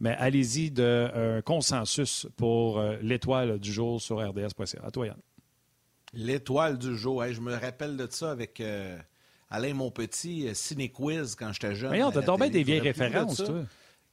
[0.00, 4.80] Mais allez-y d'un consensus pour l'étoile du jour sur rds.ca.
[4.84, 5.16] À toi, Yann.
[6.12, 7.24] L'étoile du jour.
[7.30, 8.60] je me rappelle de ça avec
[9.48, 11.92] Alain Monpetit, Ciné Quiz quand j'étais jeune.
[11.92, 13.64] Mais on t'a tombé des vieilles références, toi.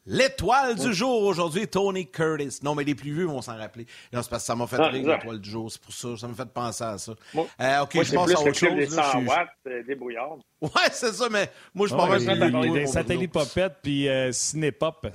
[0.06, 2.60] L'étoile du jour aujourd'hui, Tony Curtis.
[2.62, 3.88] Non, mais les plus vieux vont s'en rappeler.
[4.12, 5.72] c'est parce que ça m'a fait ah, rire, l'étoile du jour.
[5.72, 6.16] C'est pour ça.
[6.18, 7.14] Ça m'a fait penser à ça.
[7.36, 8.76] euh, OK, je pense à autre chose.
[8.76, 10.38] Des 100 watts, euh, des brouillards.
[10.62, 15.08] Ouais, c'est ça, mais moi, je pense que Des satellites popettes puis euh, cinépop.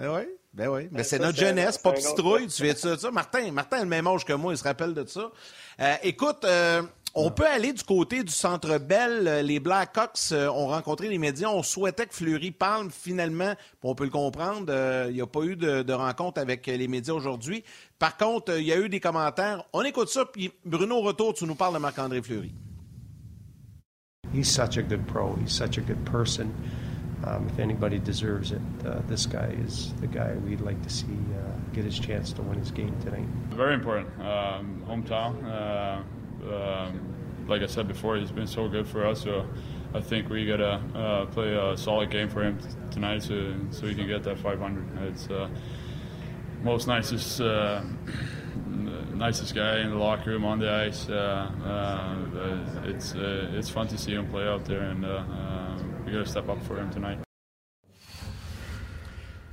[0.00, 0.22] Eh oui.
[0.56, 3.82] Ben oui, mais c'est notre jeunesse, Pop Citrouille, tu viens de ça, Martin, Martin a
[3.82, 5.30] le même âge que moi, il se rappelle de ça.
[5.80, 6.80] Euh, écoute, euh,
[7.18, 9.46] on peut aller du côté du Centre Bell.
[9.46, 11.48] Les Blackhawks euh, ont rencontré les médias.
[11.48, 13.54] On souhaitait que Fleury parle finalement.
[13.82, 14.66] On peut le comprendre.
[14.68, 17.64] Euh, il n'y a pas eu de, rencontre avec les médias aujourd'hui.
[17.98, 19.64] Par contre, euh, il y a eu des commentaires.
[19.72, 20.26] On écoute ça.
[20.26, 22.52] Puis Bruno, retour, tu nous parles de Marc-André Fleury.
[24.34, 25.34] He's such a good pro.
[25.42, 26.52] He's such a good person.
[27.24, 31.06] Um, if anybody deserves it, uh, this guy is the guy we'd like to see
[31.06, 33.26] uh, get his chance to win his game tonight.
[33.56, 34.08] Very important.
[34.20, 35.42] Um, hometown.
[35.46, 36.02] Uh,
[36.46, 39.22] um, like I said before, he's been so good for us.
[39.22, 39.46] So
[39.94, 42.58] I think we gotta uh, play a solid game for him
[42.90, 45.08] tonight, so so he can get that 500.
[45.08, 45.48] It's uh,
[46.62, 47.40] most nicest.
[47.40, 47.82] Uh,
[49.16, 51.08] nicest guy in the locker room on the ice.
[51.08, 55.02] Uh, uh, it's uh, it's fun to see him play out there, and
[56.04, 57.25] we got to step up for him tonight.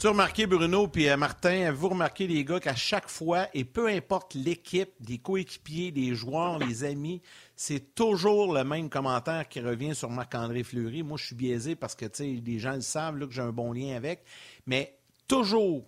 [0.03, 4.33] Tu remarqué, Bruno, puis Martin, vous remarquez, les gars, qu'à chaque fois, et peu importe
[4.33, 7.21] l'équipe, les coéquipiers, les joueurs, les amis,
[7.55, 11.03] c'est toujours le même commentaire qui revient sur Marc-André Fleury.
[11.03, 13.53] Moi, je suis biaisé parce que, tu les gens le savent, là, que j'ai un
[13.53, 14.25] bon lien avec.
[14.67, 14.93] Mais
[15.25, 15.85] toujours,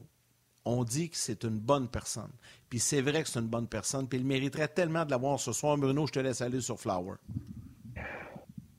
[0.64, 2.32] on dit que c'est une bonne personne.
[2.70, 4.08] Puis c'est vrai que c'est une bonne personne.
[4.08, 5.76] Puis il mériterait tellement de l'avoir ce soir.
[5.76, 7.16] Bruno, je te laisse aller sur Flower.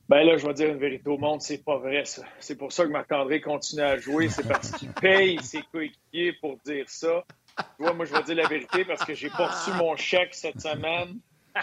[0.09, 2.23] Ben là, je vais dire une vérité au monde, c'est pas vrai ça.
[2.39, 6.59] C'est pour ça que Marc-André continue à jouer, c'est parce qu'il paye ses coéquipiers pour
[6.65, 7.25] dire ça.
[7.59, 10.35] Tu vois, moi, je vais dire la vérité parce que j'ai pas reçu mon chèque
[10.35, 11.19] cette semaine.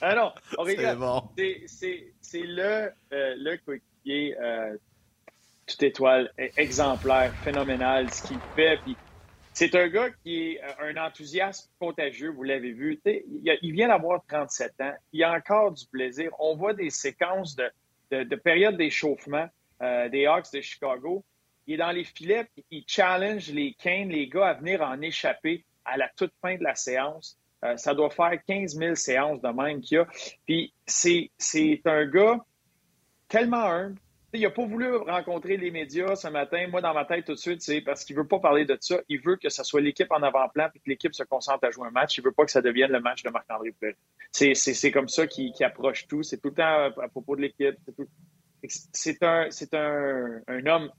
[0.00, 1.22] ah non, regarde,
[1.70, 4.76] c'est le, euh, le coéquipier euh,
[5.66, 8.78] toute étoile exemplaire, phénoménal, ce qu'il fait.
[8.82, 8.96] Puis
[9.60, 12.98] c'est un gars qui est euh, un enthousiasme contagieux, vous l'avez vu.
[13.04, 14.94] Il, vient d'avoir 37 ans.
[15.12, 16.30] Il a encore du plaisir.
[16.38, 17.70] On voit des séquences de,
[18.10, 19.46] de, période d'échauffement
[19.82, 21.22] euh, des Hawks de Chicago.
[21.66, 25.66] Il est dans les filets, il challenge les Kane, les gars, à venir en échapper
[25.84, 27.38] à la toute fin de la séance.
[27.62, 30.08] Euh, ça doit faire 15 000 séances de même qu'il y a.
[30.46, 32.38] Puis c'est un gars
[33.28, 34.00] tellement humble,
[34.32, 36.66] il n'a pas voulu rencontrer les médias ce matin.
[36.68, 38.76] Moi, dans ma tête, tout de suite, c'est parce qu'il ne veut pas parler de
[38.80, 39.00] ça.
[39.08, 41.88] Il veut que ce soit l'équipe en avant-plan et que l'équipe se concentre à jouer
[41.88, 42.16] un match.
[42.16, 43.96] Il ne veut pas que ça devienne le match de Marc-André Fleury.
[44.54, 46.22] C'est comme ça qu'il approche tout.
[46.22, 47.76] C'est tout le temps à, propos de l'équipe.
[48.68, 50.90] C'est un, un, un, homme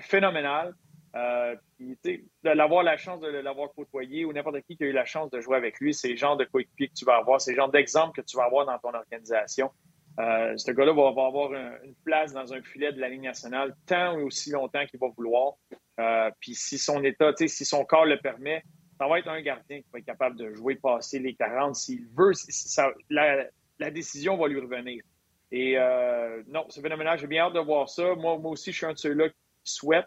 [0.00, 0.74] phénoménal.
[1.14, 5.06] Euh, de l'avoir la chance de l'avoir côtoyé ou n'importe qui qui a eu la
[5.06, 7.52] chance de jouer avec lui, c'est le genre de coéquipier que tu vas avoir, c'est
[7.52, 9.70] le genre d'exemple que tu vas avoir dans ton organisation.
[10.18, 14.16] Euh, ce gars-là va, avoir une place dans un filet de la Ligue nationale tant
[14.16, 15.54] ou aussi longtemps qu'il va vouloir.
[16.00, 18.62] Euh, puis si son état, si son corps le permet,
[18.98, 22.06] ça va être un gardien qui va être capable de jouer passer les 40 s'il
[22.16, 22.32] veut.
[23.10, 25.02] la, décision va lui revenir.
[25.52, 27.18] Et euh, non, c'est phénoménal.
[27.18, 28.14] J'ai bien hâte de voir ça.
[28.14, 30.06] Moi, moi aussi, je suis un de ceux-là qui souhaite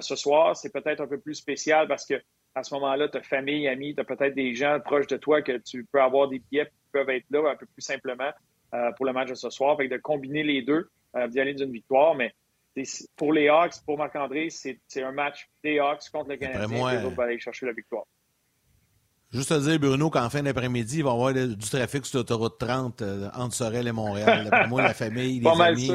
[0.00, 0.56] ce soir.
[0.56, 2.20] C'est peut-être un peu plus spécial parce que
[2.56, 5.42] à ce moment-là, tu as famille, amis, tu as peut-être des gens proches de toi
[5.42, 8.30] que tu peux avoir des billets qui peuvent être là un peu plus simplement.
[8.74, 9.76] Euh, pour le match de ce soir.
[9.76, 12.14] Fait de combiner les deux, euh, d'y aller d'une victoire.
[12.14, 12.34] Mais
[13.16, 16.66] pour les Hawks, pour Marc-André, c'est un match des Hawks contre le Canadien.
[16.66, 18.04] Moi, les autres aller chercher la victoire.
[19.32, 22.58] Juste à dire, Bruno, qu'en fin d'après-midi, il va y avoir du trafic sur l'autoroute
[22.58, 24.48] 30 euh, entre Sorel et Montréal.
[24.50, 25.90] Pour moi, la famille, les amis,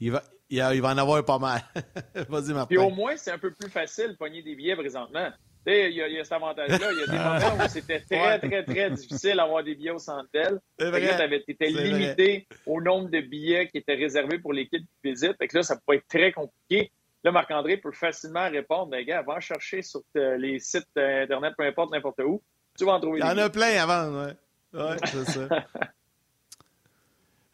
[0.00, 1.60] il va, il, va en avoir pas mal.
[2.28, 2.66] Vas-y, Martin.
[2.66, 5.30] Puis au moins, c'est un peu plus facile de pogner des billets présentement.
[5.66, 6.88] Il y, a, il y a cet avantage-là.
[6.92, 9.98] Il y a des moments où c'était très, très, très difficile d'avoir des billets au
[9.98, 10.28] centre
[10.78, 10.84] Tu
[11.48, 15.36] étais limité au nombre de billets qui étaient réservés pour l'équipe qui visite.
[15.38, 16.90] Fait que là, ça peut être très compliqué.
[17.24, 21.90] Là, Marc-André peut facilement répondre, ben, gars, va chercher sur les sites Internet, peu importe,
[21.90, 22.40] n'importe où.
[22.78, 23.20] Tu vas en trouver.
[23.20, 24.80] Il y en a plein à vendre, ouais.
[24.80, 25.48] Ouais, c'est ça.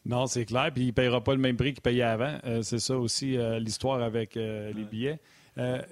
[0.05, 0.71] Non, c'est clair.
[0.73, 2.39] Puis il ne payera pas le même prix qu'il payait avant.
[2.45, 5.21] Euh, c'est ça aussi euh, l'histoire avec euh, les billets.
[5.59, 5.83] Euh,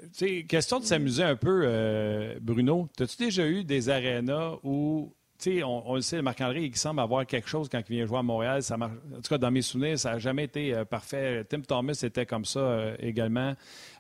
[0.49, 2.89] question de s'amuser un peu, euh, Bruno.
[2.99, 5.13] As-tu déjà eu des arénas où,
[5.47, 8.23] on, on le sait, Marc-André, il semble avoir quelque chose quand il vient jouer à
[8.23, 8.63] Montréal.
[8.63, 11.45] Ça marche, en tout cas, dans mes souvenirs, ça n'a jamais été euh, parfait.
[11.45, 13.55] Tim Thomas était comme ça également.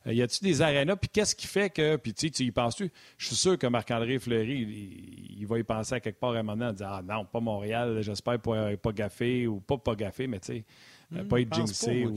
[0.06, 0.96] y a-tu des arénas?
[0.96, 1.96] Puis qu'est-ce qui fait que.
[1.96, 2.90] Puis tu y penses-tu?
[3.18, 6.42] Je suis sûr que Marc-André Fleury, il, va y penser à quelque part à un
[6.42, 9.94] moment donné, en disant Ah non, pas Montréal, j'espère pas, pas gaffé ou pas pas
[9.94, 10.64] gaffé, mais tu sais,
[11.10, 12.06] hmm, pas être jinxé.
[12.06, 12.16] Ou,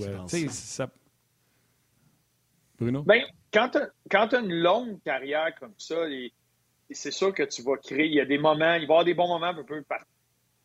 [0.50, 0.88] ça,
[3.06, 3.78] Ben, quand tu
[4.36, 6.06] as, une longue carrière comme ça,
[6.90, 8.06] c'est sûr que tu vas créer.
[8.06, 10.06] Il y a des moments, il va y avoir des bons moments un peu partout.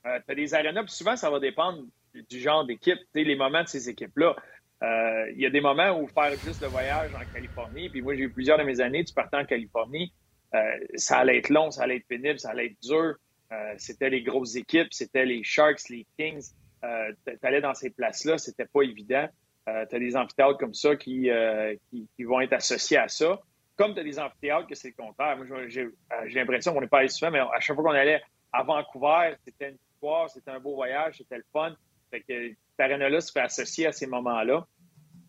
[0.07, 3.63] Euh, tu as des arénas, puis souvent, ça va dépendre du genre d'équipe, les moments
[3.63, 4.37] de ces équipes-là.
[4.83, 8.15] Euh, il y a des moments où faire juste le voyage en Californie, puis moi,
[8.15, 10.13] j'ai eu plusieurs de mes années, tu partais en Californie,
[10.55, 10.61] euh,
[10.95, 13.17] ça allait être long, ça allait être pénible, ça allait être dur.
[13.77, 16.49] c'était les grosses équipes, c'était les Sharks, les Kings.
[16.83, 19.29] tu allais dans ces places-là, c'était pas évident.
[19.69, 23.41] Euh, tu as des amphithéâtres comme ça euh, qui, qui, vont être associés à ça.
[23.77, 25.37] Comme tu as des amphithéâtres que c'est le contraire.
[25.37, 25.91] Moi, j'ai euh,
[26.35, 29.71] l'impression qu'on n'est pas allé souvent, mais à chaque fois qu'on allait à Vancouver, c'était
[29.71, 31.75] une victoire, c'était un beau voyage, c'était le fun.
[32.11, 34.67] Fait que cette arène-là se fait associer à ces moments-là.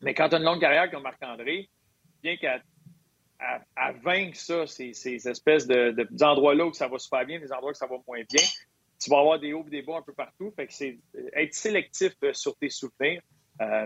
[0.02, 1.70] Mais quand tu as une longue carrière comme Marc-André,
[2.24, 2.62] bien qu'à
[3.76, 7.72] à, vaincre ça, ces, ces espèces de, d'endroits-là où ça va super bien, des endroits
[7.72, 8.44] où ça va moins bien,
[9.02, 10.52] tu vas avoir des hauts et des bas un peu partout.
[10.56, 11.00] Fait que c'est
[11.34, 13.22] être sélectif sur tes souvenirs.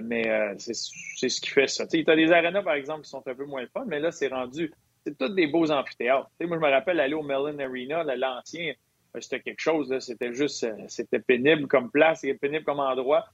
[0.03, 1.87] Mais c'est ce qui fait ça.
[1.87, 4.27] Tu as des arénas, par exemple, qui sont un peu moins fun, mais là, c'est
[4.27, 4.71] rendu.
[5.05, 6.29] C'est tous des beaux amphithéâtres.
[6.41, 8.73] moi, je me rappelle aller au Mellon Arena, l'ancien
[9.21, 9.97] c'était quelque chose.
[9.99, 13.25] C'était juste, c'était pénible comme place, c'était pénible comme endroit.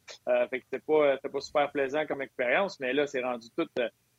[0.49, 3.67] fait que c'était pas, super plaisant comme expérience, mais là, c'est rendu tout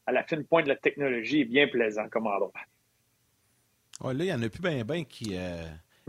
[0.07, 2.53] à la fine pointe de la technologie, bien plaisant comme endroit.
[4.03, 5.37] là, il n'y en a plus bien ben qui.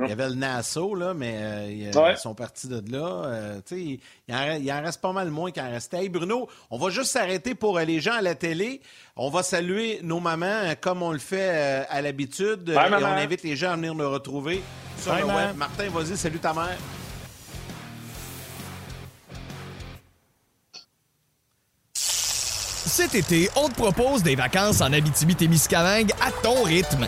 [0.02, 3.24] Euh, il y avait le Nassau, là, mais euh, ils sont partis de là.
[3.26, 4.00] Euh, il,
[4.30, 6.04] en, il, en, reste pas mal moins qu'en restait.
[6.04, 8.82] Hey, Bruno, on va juste s'arrêter pour les gens à la télé.
[9.16, 12.70] On va saluer nos mamans comme on le fait à l'habitude.
[12.70, 14.62] et on invite les gens à venir nous retrouver
[14.98, 15.56] sur le web.
[15.56, 16.78] Martin, vas-y, salut ta mère.
[21.94, 27.08] Cet été, on te propose des vacances en Abitibi-Témiscamingue à ton rythme.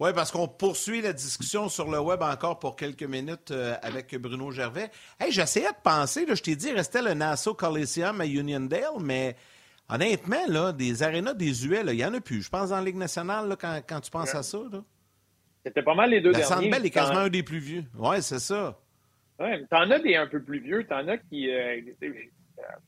[0.00, 4.14] Oui, parce qu'on poursuit la discussion sur le web encore pour quelques minutes euh, avec
[4.16, 4.90] Bruno Gervais.
[5.18, 9.34] Hey, j'essayais de penser, là, je t'ai dit, restait le Nassau Coliseum à Uniondale, mais
[9.88, 12.42] honnêtement, là, des arénas désuets, il n'y en a plus.
[12.42, 14.58] Je pense en Ligue nationale, là, quand, quand, tu penses à ça.
[15.66, 16.70] C'était pas mal les deux la derniers.
[16.70, 17.84] Sandbell est quasiment un des plus vieux.
[17.96, 18.78] Oui, c'est ça.
[19.40, 20.86] Oui, mais t'en as des un peu plus vieux.
[20.86, 21.50] T'en as qui...
[21.50, 21.80] Euh,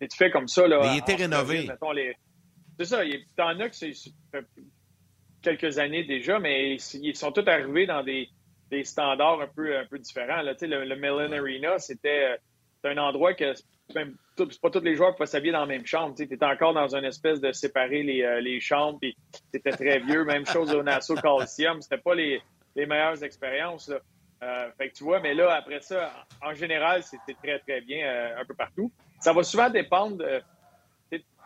[0.01, 0.79] tu fais comme ça, là.
[0.81, 1.69] Mais il était rénové.
[2.79, 2.99] C'est ça.
[3.37, 3.93] T'en as que c'est
[5.43, 8.29] quelques années déjà, mais ils sont tous arrivés dans des,
[8.85, 10.43] standards un peu, un peu différents.
[10.43, 10.55] Là.
[10.61, 12.37] Le, le Mellon Arena, c'était
[12.85, 13.55] un endroit que
[13.95, 14.17] même,
[14.63, 16.15] pas tous les joueurs pouvaient s'habiller dans la même chambre.
[16.17, 19.17] Tu étais encore dans une espèce de séparer les, euh, les chambres, puis
[19.53, 20.25] c'était très vieux.
[20.25, 21.81] Même chose au Nassau Coliseum.
[21.83, 22.41] C'était pas les,
[22.77, 23.91] les, meilleures expériences.
[24.43, 26.13] Euh, fait que tu vois, mais là, après ça,
[26.43, 28.91] en général, c'était très, très bien euh, un peu partout.
[29.19, 30.25] Ça va souvent dépendre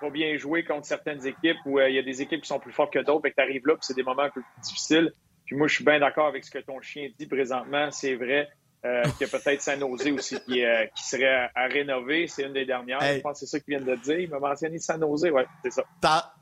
[0.05, 2.59] pas bien jouer contre certaines équipes où euh, il y a des équipes qui sont
[2.59, 4.41] plus fortes que d'autres, et que tu arrives là, puis c'est des moments un peu
[4.41, 5.13] plus difficiles.
[5.47, 7.91] Puis moi, je suis bien d'accord avec ce que ton chien dit présentement.
[7.91, 8.49] C'est vrai
[8.85, 12.27] euh, qu'il y a peut-être San Jose aussi qui, euh, qui serait à, rénover.
[12.29, 13.01] C'est une des dernières.
[13.01, 14.19] Je pense que c'est ça qu'il vient de dire.
[14.21, 15.29] Il m'a mentionné San Jose.
[15.33, 16.35] Oui, c'est ça.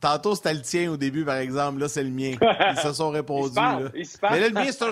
[0.00, 1.80] Tantôt, c'était le tien au début, par exemple.
[1.80, 2.34] Là, c'est le mien.
[2.40, 3.58] Ils se sont répondus.
[3.94, 4.34] Ils se parlent.
[4.34, 4.86] Mais là, le mien, c'est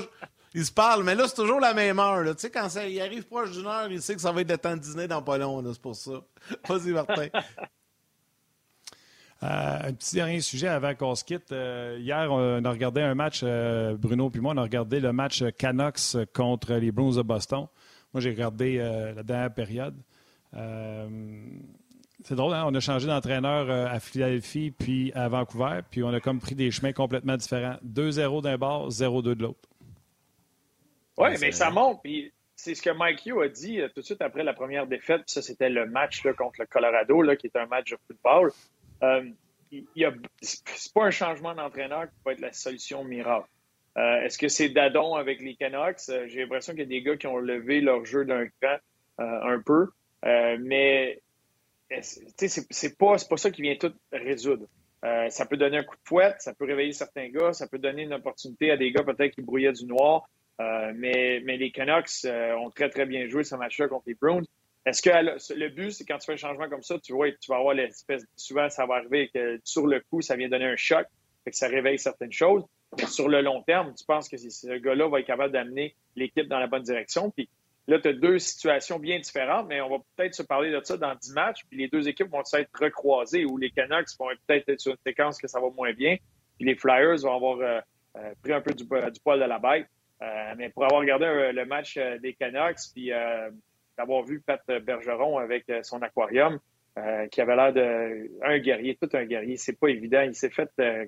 [0.54, 2.22] il se parle, mais là, c'est toujours la même heure.
[2.34, 4.50] Tu sais, quand ça, il arrive proche d'une heure, il sait que ça va être
[4.50, 5.62] le temps de dîner dans pas long.
[5.72, 6.12] C'est pour ça.
[6.68, 7.28] Vas-y, Martin.
[9.42, 11.50] Euh, un petit dernier sujet avant qu'on se quitte.
[11.50, 15.12] Euh, hier, on a regardé un match, euh, Bruno puis moi, on a regardé le
[15.12, 17.66] match Canucks contre les Bruins de Boston.
[18.14, 19.96] Moi, j'ai regardé la dernière période.
[20.52, 22.64] c'est drôle, hein?
[22.66, 26.70] on a changé d'entraîneur à Philadelphie puis à Vancouver, puis on a comme pris des
[26.70, 27.78] chemins complètement différents.
[27.84, 29.68] 2-0 d'un bord, 0-2 de l'autre.
[31.16, 32.00] Oui, mais ça monte.
[32.02, 35.22] Puis c'est ce que Mike Hugh a dit tout de suite après la première défaite.
[35.26, 38.52] ça, c'était le match là, contre le Colorado, là, qui est un match de football.
[39.02, 39.22] Euh,
[40.40, 43.48] c'est pas un changement d'entraîneur qui va être la solution miracle.
[43.98, 46.08] Euh, est-ce que c'est Dadon avec les Canucks?
[46.08, 48.76] Euh, j'ai l'impression qu'il y a des gars qui ont levé leur jeu d'un cran
[49.18, 49.88] un peu.
[50.22, 51.20] mais
[52.00, 54.66] c'est pas, pas ça qui vient tout résoudre.
[55.28, 58.02] ça peut donner un coup de fouette, ça peut réveiller certains gars, ça peut donner
[58.02, 60.28] une opportunité à des gars peut-être qui brouillaient du noir.
[60.58, 62.26] mais, les Canucks
[62.58, 64.42] ont très, très bien joué ce match-là contre les Bruins.
[64.84, 67.48] Est-ce que le but, c'est quand tu fais un changement comme ça, tu vois, tu
[67.48, 68.24] vas avoir l'espèce.
[68.36, 71.06] Souvent, ça va arriver que sur le coup, ça vient donner un choc,
[71.46, 72.64] que ça réveille certaines choses.
[73.08, 76.58] Sur le long terme, tu penses que ce gars-là va être capable d'amener l'équipe dans
[76.58, 77.30] la bonne direction.
[77.30, 77.48] Puis
[77.86, 80.96] là, tu as deux situations bien différentes, mais on va peut-être se parler de ça
[80.96, 81.60] dans 10 matchs.
[81.68, 84.98] Puis les deux équipes vont être recroisées ou les Canucks vont peut-être être sur une
[85.06, 86.16] séquence que ça va moins bien.
[86.58, 87.80] Puis les Flyers vont avoir euh,
[88.16, 89.86] euh, pris un peu du, poil de la bête.
[90.20, 93.10] Euh, mais pour avoir regardé le match des Canucks, puis
[93.96, 96.58] d'avoir vu Pat Bergeron avec euh, son aquarium,
[96.98, 99.56] euh, qui avait l'air de un guerrier, tout un guerrier.
[99.56, 100.22] C'est pas évident.
[100.22, 101.06] Il s'est fait euh,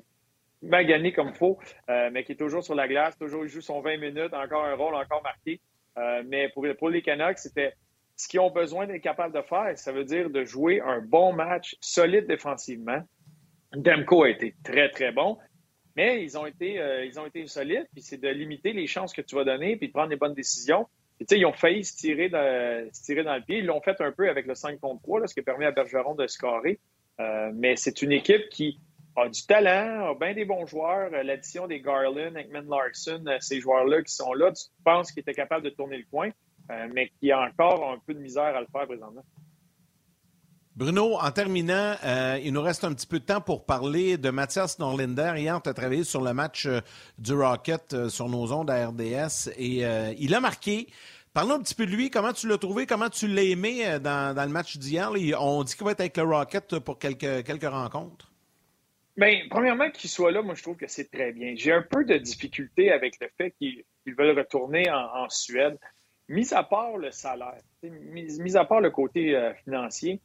[0.62, 1.59] maganer comme faux,
[1.89, 4.74] mais qui est toujours sur la glace, toujours il joue son 20 minutes, encore un
[4.74, 5.61] rôle encore marqué.
[6.24, 7.74] mais pour, pour les Canucks, c'était
[8.16, 9.76] ce qu'ils ont besoin d'être capables de faire.
[9.76, 13.03] Ça veut dire de jouer un bon match solide défensivement.
[13.74, 15.37] Demko a été très, très bon.
[15.97, 19.20] Mais ils ont été, ils ont été solides, puis c'est de limiter les chances que
[19.20, 20.89] tu vas donner, puis de prendre les bonnes décisions
[21.21, 23.59] ils ont failli se tirer, dans, le pied.
[23.59, 25.71] Ils l'ont fait un peu avec le 5 contre 3, ce qui a permis à
[25.71, 26.79] Bergeron de scorer.
[27.21, 28.79] Euh, mais c'est une équipe qui
[29.17, 31.11] a du talent, a bien des bons joueurs.
[31.12, 35.21] Euh, l'addition des Garland, Ekman Larson, euh, ces joueurs-là qui sont là, tu penses qu'ils
[35.21, 36.31] étaient capables de tourner le coin,
[36.93, 39.25] mais qui a encore un peu de misère à le faire présentement.
[40.77, 44.31] Bruno, en terminant, euh, il nous reste un petit peu de temps pour parler de
[44.31, 45.35] Mathias Norlinder.
[45.37, 46.81] Hier, tu as travaillé sur le match euh,
[47.16, 49.85] du Rocket euh, sur nos ondes à RDS et
[50.18, 50.89] il a marqué.
[51.33, 52.11] Parlons un petit peu de lui.
[52.11, 52.87] Comment tu l'as trouvé?
[52.87, 55.12] Comment tu l'as aimé dans, le match d'hier?
[55.41, 58.33] On dit qu'il va être avec le Rocket pour quelques, rencontres.
[59.16, 61.55] Bien, premièrement, qu'il soit là, moi, je trouve que c'est très bien.
[61.57, 65.79] J'ai un peu de difficulté avec le fait qu'ils veulent retourner en, Suède.
[66.29, 70.20] Mis à part le salaire, mis, à part le côté financier,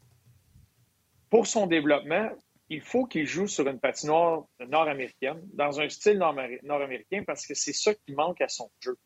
[1.29, 2.29] pour son développement,
[2.69, 7.73] il faut qu'il joue sur une patinoire nord-américaine, dans un style nord-américain, parce que c'est
[7.73, 8.97] ça qui manque à son jeu.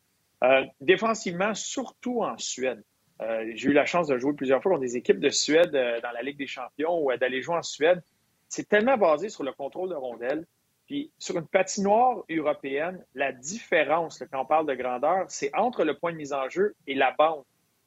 [0.42, 2.82] Euh, défensivement, surtout en Suède.
[3.22, 6.00] Euh, j'ai eu la chance de jouer plusieurs fois contre des équipes de Suède euh,
[6.00, 8.02] dans la Ligue des champions ou d'aller jouer en Suède.
[8.48, 10.44] C'est tellement basé sur le contrôle de rondelle.
[10.86, 15.96] Puis sur une patinoire européenne, la différence, quand on parle de grandeur, c'est entre le
[15.96, 17.44] point de mise en jeu et la bande.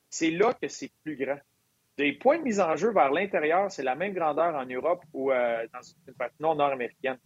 [0.10, 1.38] C'est là que c'est plus grand.
[1.98, 5.32] Les points de mise en jeu vers l'intérieur, c'est la même grandeur en Europe ou
[5.32, 7.18] euh, dans une patinoire nord-américaine.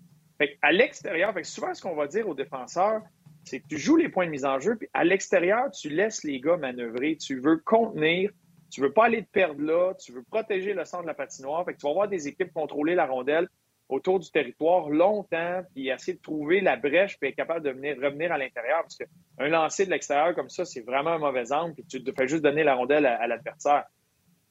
[0.62, 3.02] À l'extérieur, souvent, ce qu'on va dire aux défenseurs,
[3.44, 6.24] c'est que tu joues les points de mise en jeu, puis à l'extérieur, tu laisses
[6.24, 7.18] les gars manœuvrer.
[7.18, 8.32] Tu veux contenir,
[8.72, 11.66] tu veux pas aller te perdre là, tu veux protéger le centre de la patinoire.
[11.66, 13.50] Fait que tu vas voir des équipes contrôler la rondelle
[13.90, 17.98] autour du territoire longtemps, puis essayer de trouver la brèche, puis être capable de venir,
[18.02, 18.84] revenir à l'intérieur.
[18.84, 22.28] Parce qu'un lancer de l'extérieur comme ça, c'est vraiment un mauvais angle, puis tu fais
[22.28, 23.84] juste donner la rondelle à l'adversaire.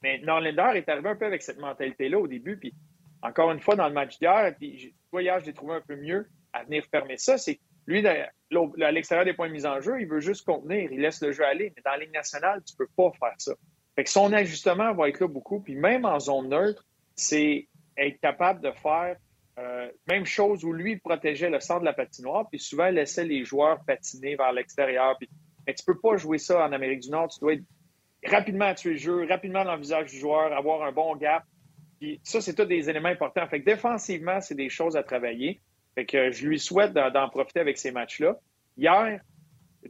[0.03, 2.57] Mais Norlander est arrivé un peu avec cette mentalité-là au début.
[2.57, 2.75] Puis
[3.23, 6.27] encore une fois, dans le match d'hier, puis hier, je l'ai trouvé un peu mieux
[6.53, 7.39] à venir fermer ça.
[7.39, 11.01] C'est lui, à l'extérieur des points de mise en jeu, il veut juste contenir, il
[11.01, 11.73] laisse le jeu aller.
[11.77, 13.53] Mais dans la nationale, tu ne peux pas faire ça.
[13.97, 15.61] Fait que son ajustement va être là beaucoup.
[15.61, 19.17] Puis même en zone neutre, c'est être capable de faire
[19.59, 23.45] euh, même chose où lui protégeait le centre de la patinoire, puis souvent laissait les
[23.45, 25.19] joueurs patiner vers l'extérieur.
[25.67, 27.29] Mais tu peux pas jouer ça en Amérique du Nord.
[27.29, 27.65] Tu dois être
[28.25, 31.45] rapidement tuer le jeu, rapidement dans le visage du joueur, avoir un bon gap.
[32.01, 33.47] Puis ça, c'est tous des éléments importants.
[33.47, 35.61] Fait que défensivement, c'est des choses à travailler.
[35.95, 38.37] Fait que je lui souhaite d'en profiter avec ces matchs-là.
[38.77, 39.21] Hier,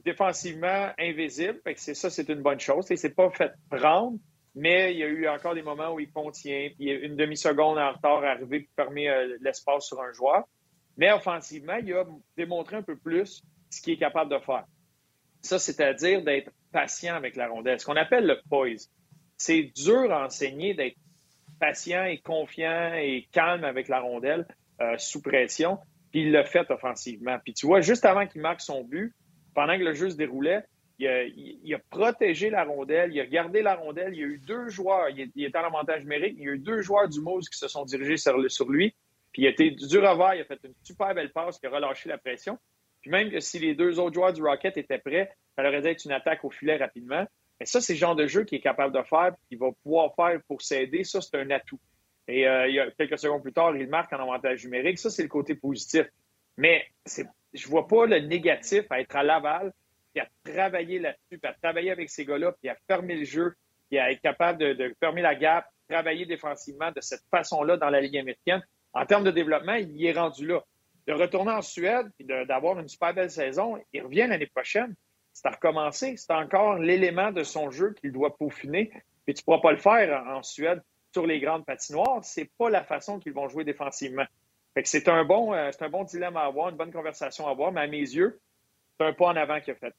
[0.05, 1.61] défensivement, invisible.
[1.63, 2.87] Fait que c'est ça, c'est une bonne chose.
[2.87, 4.19] C'est pas fait prendre,
[4.55, 7.93] mais il y a eu encore des moments où il contient, puis une demi-seconde en
[7.93, 10.45] retard arrivé pour permet euh, l'espace sur un joueur.
[10.97, 12.05] Mais offensivement, il a
[12.37, 14.65] démontré un peu plus ce qu'il est capable de faire.
[15.43, 17.81] Ça, c'est-à-dire d'être patient avec la rondelle.
[17.81, 18.91] Ce qu'on appelle le poise.
[19.37, 20.97] C'est dur à enseigner d'être
[21.59, 24.47] patient et confiant et calme avec la rondelle
[24.81, 25.79] euh, sous pression.
[26.11, 27.39] Puis il l'a fait offensivement.
[27.43, 29.15] Puis tu vois, juste avant qu'il marque son but,
[29.55, 30.65] pendant que le jeu se déroulait,
[31.01, 34.13] il a, protégé la rondelle, il a gardé la rondelle.
[34.13, 36.59] Il y a eu deux joueurs, il, est en avantage numérique, il y a eu
[36.59, 38.95] deux joueurs du Moose qui se sont dirigés sur, lui.
[39.33, 41.67] Puis il a été dur à voir, il a fait une super belle passe qui
[41.67, 42.59] a relâché la pression.
[43.01, 45.89] Puis même que si les deux autres joueurs du Rocket étaient prêts, ça aurait dû
[45.89, 47.27] être une attaque au filet rapidement.
[47.59, 50.15] Mais ça, c'est le genre de jeu qu'il est capable de faire, qu'il va pouvoir
[50.15, 51.05] faire pour s'aider.
[51.05, 51.79] Ça, c'est un atout.
[52.29, 54.99] Et euh, quelques secondes plus tard, il marque en avantage numérique.
[54.99, 56.07] Ça, c'est le côté positif.
[56.57, 59.73] Mais je ne vois pas le négatif à être à Laval,
[60.15, 63.55] puis à travailler là-dessus, puis à travailler avec ces gars-là, puis à fermer le jeu,
[63.89, 67.91] puis à être capable de, de fermer la gap, travailler défensivement de cette façon-là dans
[67.91, 68.63] la Ligue américaine.
[68.93, 70.65] En termes de développement, il est rendu là.
[71.11, 74.95] De retourner en Suède, puis d'avoir une super belle saison, il revient l'année prochaine
[75.33, 76.17] c'est à recommencer.
[76.17, 78.91] C'est encore l'élément de son jeu qu'il doit peaufiner.
[79.25, 80.83] Puis tu ne pourras pas le faire en, Suède
[81.13, 82.21] sur les grandes patinoires.
[82.23, 84.27] C'est pas la façon qu'ils vont jouer défensivement.
[84.85, 87.73] c'est un bon, euh, c'est un bon dilemme à avoir, une bonne conversation à avoir,
[87.73, 88.41] mais à mes yeux,
[88.99, 89.95] c'est un pas en avant qu'il a fait.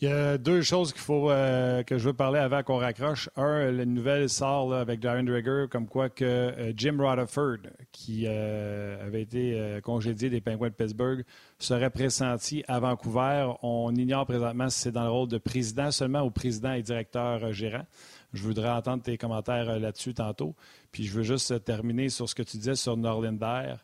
[0.00, 3.30] Il y a deux choses qu'il faut euh, que je veux parler avant qu'on raccroche.
[3.36, 9.06] Un, la nouvelle sort avec Darren Dreger, comme quoi que euh, Jim Rutherford, qui euh,
[9.06, 11.24] avait été congédié des Penguins de Pittsburgh,
[11.60, 13.52] serait pressenti à Vancouver.
[13.62, 17.52] On ignore présentement si c'est dans le rôle de président seulement ou président et directeur
[17.52, 17.86] gérant.
[18.32, 20.56] Je voudrais entendre tes commentaires là-dessus tantôt.
[20.90, 23.76] Puis je veux juste terminer sur ce que tu disais sur Norlinder.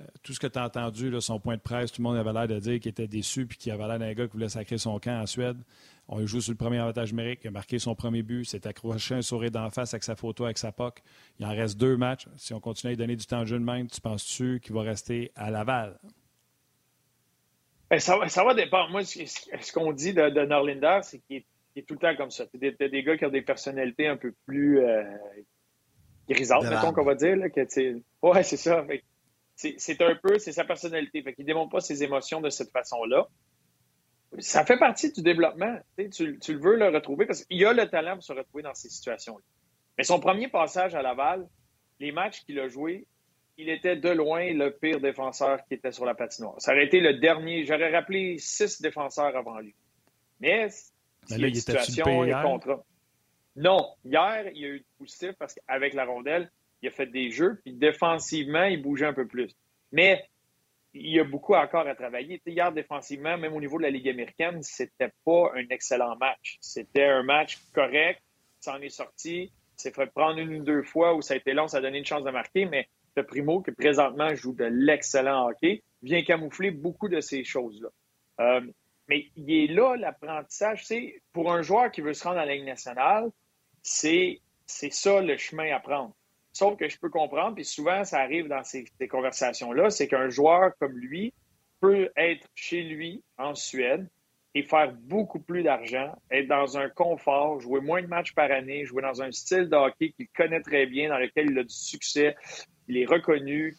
[0.00, 2.32] Euh, tout ce que tu as entendu, son point de presse, tout le monde avait
[2.32, 4.78] l'air de dire qu'il était déçu puis qu'il avait l'air d'un gars qui voulait sacrer
[4.78, 5.56] son camp en Suède.
[6.06, 9.16] On joue sur le premier avantage numérique, il a marqué son premier but, s'est accroché
[9.16, 11.02] un sourire d'en face avec sa photo, avec sa POC.
[11.38, 12.26] Il en reste deux matchs.
[12.36, 14.74] Si on continue à lui donner du temps de jeu de même, tu penses-tu qu'il
[14.74, 15.98] va rester à Laval?
[17.90, 18.90] Ben, ça, va, dépendre.
[18.90, 21.42] Moi, ce, qu'on dit de, de Norlinder, c'est qu'il
[21.76, 22.44] est, tout le temps comme ça.
[22.54, 25.02] Des, des, gars qui ont des personnalités un peu plus euh,
[26.28, 27.36] grisantes, mettons qu'on va dire.
[27.36, 27.46] Là,
[28.22, 28.84] ouais, c'est ça
[29.58, 31.22] c'est un peu, c'est sa personnalité.
[31.22, 33.26] Fait qu'il démontre pas ses émotions de cette façon-là.
[34.38, 35.78] Ça fait partie du développement.
[36.12, 38.74] Tu, tu, le veux le retrouver parce qu'il a le talent pour se retrouver dans
[38.74, 39.42] ces situations-là.
[39.96, 41.48] Mais son premier passage à Laval,
[41.98, 43.06] les matchs qu'il a joués,
[43.56, 46.54] il était de loin le pire défenseur qui était sur la patinoire.
[46.58, 47.64] Ça aurait été le dernier.
[47.66, 49.74] J'aurais rappelé six défenseurs avant lui.
[50.38, 50.68] Mais,
[51.30, 51.72] Mais là, il était
[52.42, 52.84] contrats.
[53.56, 56.48] Non, hier, il y a eu du positif parce qu'avec la rondelle,
[56.82, 59.54] il a fait des jeux, puis défensivement, il bougeait un peu plus.
[59.92, 60.24] Mais
[60.94, 62.40] il y a beaucoup encore à travailler.
[62.46, 66.58] hier, défensivement, même au niveau de la Ligue américaine, c'était pas un excellent match.
[66.60, 68.22] C'était un match correct,
[68.60, 71.52] ça en est sorti, s'est fait prendre une ou deux fois où ça a été
[71.52, 74.64] long, ça a donné une chance de marquer, mais le Primo, qui présentement joue de
[74.64, 77.88] l'excellent hockey, vient camoufler beaucoup de ces choses-là.
[78.40, 78.60] Euh,
[79.08, 80.84] mais il est là, l'apprentissage.
[80.84, 83.30] C'est pour un joueur qui veut se rendre à la Ligue nationale,
[83.82, 86.14] c'est ça le chemin à prendre.
[86.58, 90.72] Sauf que je peux comprendre, puis souvent ça arrive dans ces, conversations-là, c'est qu'un joueur
[90.80, 91.32] comme lui
[91.80, 94.08] peut être chez lui en Suède
[94.56, 98.84] et faire beaucoup plus d'argent, être dans un confort, jouer moins de matchs par année,
[98.84, 101.72] jouer dans un style de hockey qu'il connaît très bien, dans lequel il a du
[101.72, 102.34] succès,
[102.88, 103.76] il est reconnu,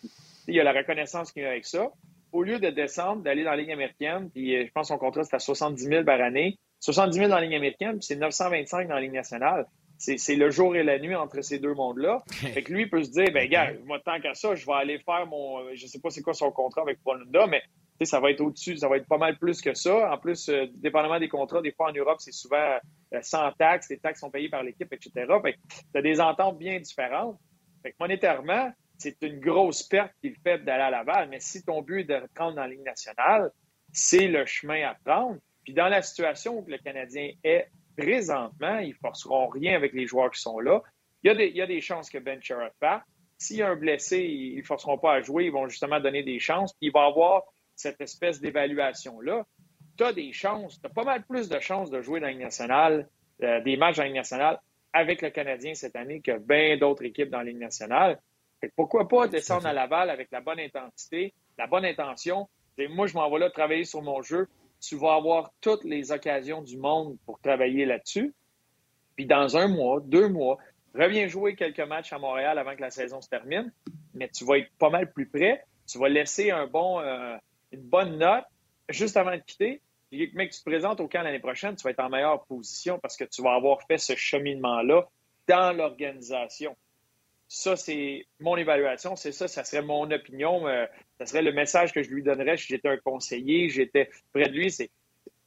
[0.48, 1.92] il y a la reconnaissance qu'il a avec ça.
[2.32, 5.00] Au lieu de descendre, d'aller dans la Ligue américaine, puis euh, je pense que son
[5.00, 8.16] contrat c'est à 70 000 par année, 70 000 dans la Ligue américaine, puis c'est
[8.16, 9.66] 925 dans la Ligue nationale
[10.00, 12.24] c'est le jour et la nuit entre ces deux mondes-là.
[12.32, 14.74] fait que lui, il peut se dire, ben gars, moi, tant qu'à ça, je vais
[14.74, 15.76] aller faire mon.
[15.76, 17.62] Je sais pas c'est quoi son contrat avec Polunda, mais
[18.06, 20.12] ça va être au-dessus, ça va être pas mal plus que ça.
[20.12, 22.78] En plus, euh, dépendamment des contrats, des fois en Europe, c'est souvent
[23.14, 25.12] euh, sans taxes, les taxes sont payées par l'équipe, etc.
[25.42, 25.58] Fait que
[25.92, 27.38] tu as des ententes bien différentes.
[27.84, 31.30] Fait que monétairement, c'est une grosse perte qu'il fait d'aller à Laval.
[31.30, 33.52] Mais si ton but est de prendre dans la Ligue nationale,
[33.92, 35.38] c'est le chemin à prendre.
[35.64, 37.68] Puis dans la situation où le Canadien est
[37.98, 40.82] présentement, ils ne forceront rien avec les joueurs qui sont là.
[41.24, 43.04] Il y a des, il y a des chances que Ben Sherrod parte.
[43.38, 45.46] S'il y a un blessé, ils ne forceront pas à jouer.
[45.46, 46.74] Ils vont justement donner des chances.
[46.74, 47.44] Puis il va avoir
[47.76, 49.46] cette espèce d'évaluation-là.
[49.98, 52.34] Tu as des chances, tu as pas mal plus de chances de jouer dans la
[52.34, 53.10] nationale,
[53.44, 54.60] euh, des matchs dans la Ligue nationale
[54.94, 58.20] avec le Canadien cette année que bien d'autres équipes dans la Ligue nationale.
[58.76, 62.50] pourquoi pas descendre à Laval avec la bonne intensité, la bonne intention.
[62.78, 64.48] Et moi, je m'en vais là travailler sur mon jeu
[64.80, 68.34] tu vas avoir toutes les occasions du monde pour travailler là-dessus.
[69.16, 70.58] Puis dans un mois, deux mois,
[70.96, 73.72] reviens jouer quelques matchs à Montréal avant que la saison se termine,
[74.14, 75.64] mais tu vas être pas mal plus près.
[75.88, 77.36] Tu vas laisser un bon, euh,
[77.72, 78.46] une bonne note
[78.90, 79.82] juste avant de quitter.
[80.10, 82.98] Puis, mec, tu te présentes au camp l'année prochaine, tu vas être en meilleure position
[83.00, 85.08] parce que tu vas avoir fait ce cheminement-là
[85.48, 86.76] dans l'organisation.
[87.48, 90.68] Ça, c'est mon évaluation, c'est ça, ça serait mon opinion.
[90.68, 90.86] Euh,
[91.20, 94.54] ça serait le message que je lui donnerais si j'étais un conseiller, j'étais près de
[94.54, 94.90] lui, c'est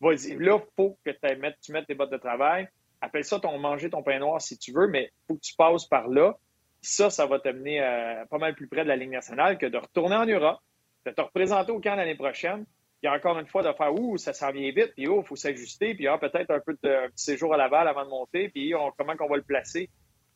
[0.00, 2.68] vas-y, là, il faut que tu mettes tes bottes de travail.
[3.00, 5.54] Appelle ça ton manger ton pain noir si tu veux, mais il faut que tu
[5.56, 6.36] passes par là.
[6.82, 9.78] Ça, ça va t'amener euh, pas mal plus près de la Ligue nationale que de
[9.78, 10.58] retourner en Europe,
[11.06, 12.64] de te représenter au camp l'année prochaine,
[13.00, 15.36] puis encore une fois de faire Ouh, ça s'en vient vite, puis oh, il faut
[15.36, 18.72] s'ajuster, puis ah, peut-être un peu de petit séjour à Laval avant de monter, puis
[18.96, 19.88] comment qu'on va le placer?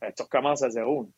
[0.03, 1.09] Euh, tu recommences à zéro.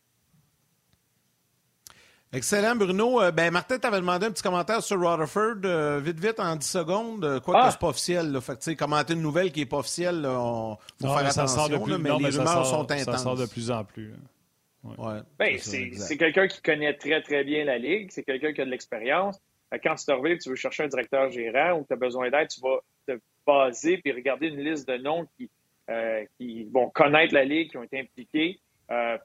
[2.33, 3.23] Excellent, Bruno.
[3.23, 6.67] Euh, ben, Martin t'avait demandé un petit commentaire sur Rutherford, euh, vite, vite, en 10
[6.67, 7.25] secondes.
[7.25, 7.71] Euh, quoi que ah!
[7.71, 8.33] c'est pas officiel.
[8.33, 8.41] Là.
[8.43, 12.39] Fait que, commenter une nouvelle qui n'est pas officielle, il faut faire attention, mais les
[12.39, 13.05] rumeurs sont intenses.
[13.05, 14.13] Ça sort de plus en plus.
[14.85, 15.21] Ouais.
[15.39, 18.09] Ben, c'est quelqu'un qui connaît très, très bien la Ligue.
[18.11, 19.41] C'est quelqu'un qui a de l'expérience.
[19.83, 22.49] Quand tu te reviens, tu veux chercher un directeur gérant ou tu as besoin d'aide,
[22.49, 25.51] tu vas te baser puis regarder une liste de noms qui,
[26.39, 28.61] qui vont connaître la Ligue, qui ont été impliqués.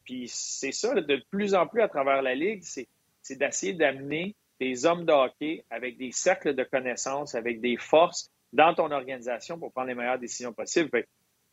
[0.05, 2.87] puis c'est ça, de plus en plus à travers la Ligue, c'est
[3.23, 8.29] c'est d'essayer d'amener des hommes de hockey avec des cercles de connaissances, avec des forces
[8.51, 11.05] dans ton organisation pour prendre les meilleures décisions possibles.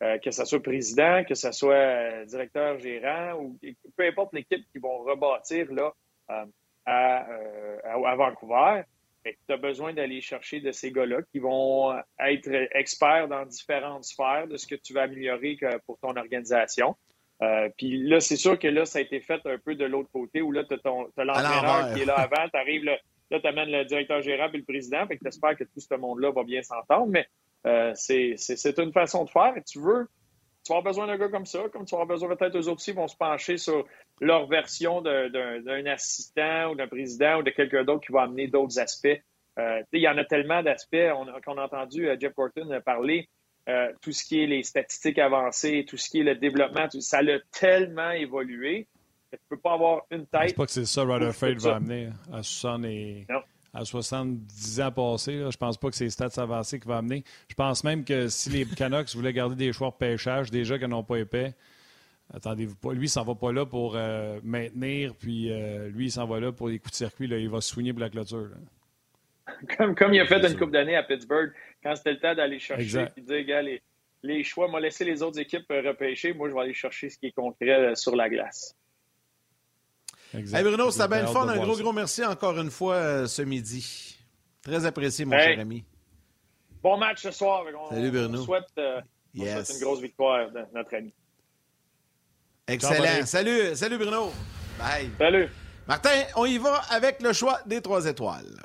[0.03, 3.59] Euh, que ce soit président, que ce soit euh, directeur gérant ou
[3.95, 5.93] peu importe l'équipe qui vont rebâtir là,
[6.31, 6.45] euh,
[6.85, 7.17] à,
[7.83, 8.81] à, Vancouver,
[9.23, 14.47] tu as besoin d'aller chercher de ces gars-là qui vont être experts dans différentes sphères
[14.47, 16.95] de ce que tu vas améliorer pour ton organisation.
[17.43, 20.09] Euh, puis là, c'est sûr que là, ça a été fait un peu de l'autre
[20.11, 22.97] côté, où là, tu as, l'entraîneur qui est là avant, tu arrives, là,
[23.31, 25.95] tu amènes le directeur gérable et le président, fait que tu espères que tout ce
[25.95, 27.25] monde-là va bien s'entendre, mais
[27.65, 29.57] euh, c'est une façon de faire.
[29.57, 30.07] Et tu veux,
[30.63, 32.67] tu vas avoir besoin d'un gars comme ça, comme tu vas avoir besoin peut-être eux
[32.67, 33.87] autres aussi vont se pencher sur
[34.19, 38.77] leur version d'un assistant ou d'un président ou de quelqu'un d'autre qui va amener d'autres
[38.79, 39.19] aspects.
[39.59, 41.09] Euh, il y en a tellement d'aspects
[41.43, 43.27] qu'on a entendu Jeff Corton parler
[43.69, 47.19] euh, tout ce qui est les statistiques avancées, tout ce qui est le développement, ça
[47.19, 48.87] a tellement évolué
[49.31, 50.49] que tu ne peux pas avoir une tête.
[50.49, 52.43] Je pas que c'est ça Rutherford va amener à,
[53.85, 55.37] 70 ans passés.
[55.37, 57.23] Je Je pense pas que c'est les stats avancées qu'il va amener.
[57.47, 60.87] Je pense même que si les Canucks voulaient garder des choix de pêchage, déjà qu'ils
[60.87, 61.53] n'ont pas épais,
[62.33, 62.93] attendez-vous pas.
[62.93, 66.39] Lui, il s'en va pas là pour euh, maintenir, puis euh, lui, il s'en va
[66.39, 67.27] là pour les coups de circuit.
[67.27, 67.37] Là.
[67.37, 68.49] Il va se soigner pour la clôture.
[69.77, 71.51] Comme, comme il a fait une coupe d'années à Pittsburgh
[71.83, 73.81] quand c'était le temps d'aller chercher et dire, gars, les,
[74.23, 76.33] les choix, m'a laissé les autres équipes euh, repêcher.
[76.33, 78.75] Moi, je vais aller chercher ce qui est concret euh, sur la glace.
[80.33, 81.47] Hey Bruno, c'était bien le fun.
[81.47, 84.17] Un gros, gros merci encore une fois euh, ce midi.
[84.61, 85.83] Très apprécié, mon cher ami.
[86.81, 87.65] Bon match ce soir.
[87.89, 88.39] Salut Bruno.
[88.39, 91.13] On souhaite, on souhaite une grosse victoire de notre ami.
[92.67, 93.25] Excellent.
[93.25, 94.31] Salut, salut Bruno.
[94.79, 95.09] Bye.
[95.17, 95.49] Salut.
[95.85, 98.61] Martin, on y va avec le choix des trois étoiles.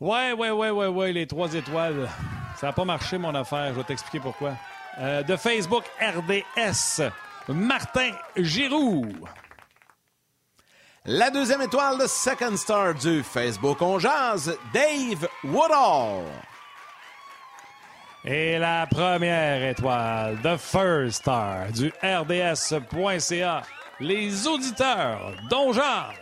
[0.00, 2.08] Ouais, ouais, ouais, ouais, ouais, les trois étoiles.
[2.56, 3.68] Ça n'a pas marché, mon affaire.
[3.68, 4.54] Je vais t'expliquer pourquoi.
[4.98, 7.02] Euh, de Facebook RDS,
[7.48, 9.06] Martin Giroux.
[11.04, 16.24] La deuxième étoile de Second Star du Facebook On Jazz, Dave Woodall.
[18.24, 23.62] Et la première étoile, The First Star du RDS.ca,
[24.00, 26.14] les auditeurs d'Onjaz.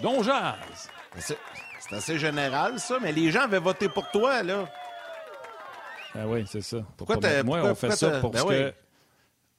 [0.00, 0.88] D'Onjaz.
[1.18, 1.38] C'est
[1.88, 4.68] c'est assez général, ça, mais les gens avaient voté pour toi, là.
[6.16, 6.78] Ah oui, c'est ça.
[6.96, 8.64] Pourquoi Pour mettre moi, pourquoi- on fait pourquoi ça parce ben que...
[8.66, 8.72] oui.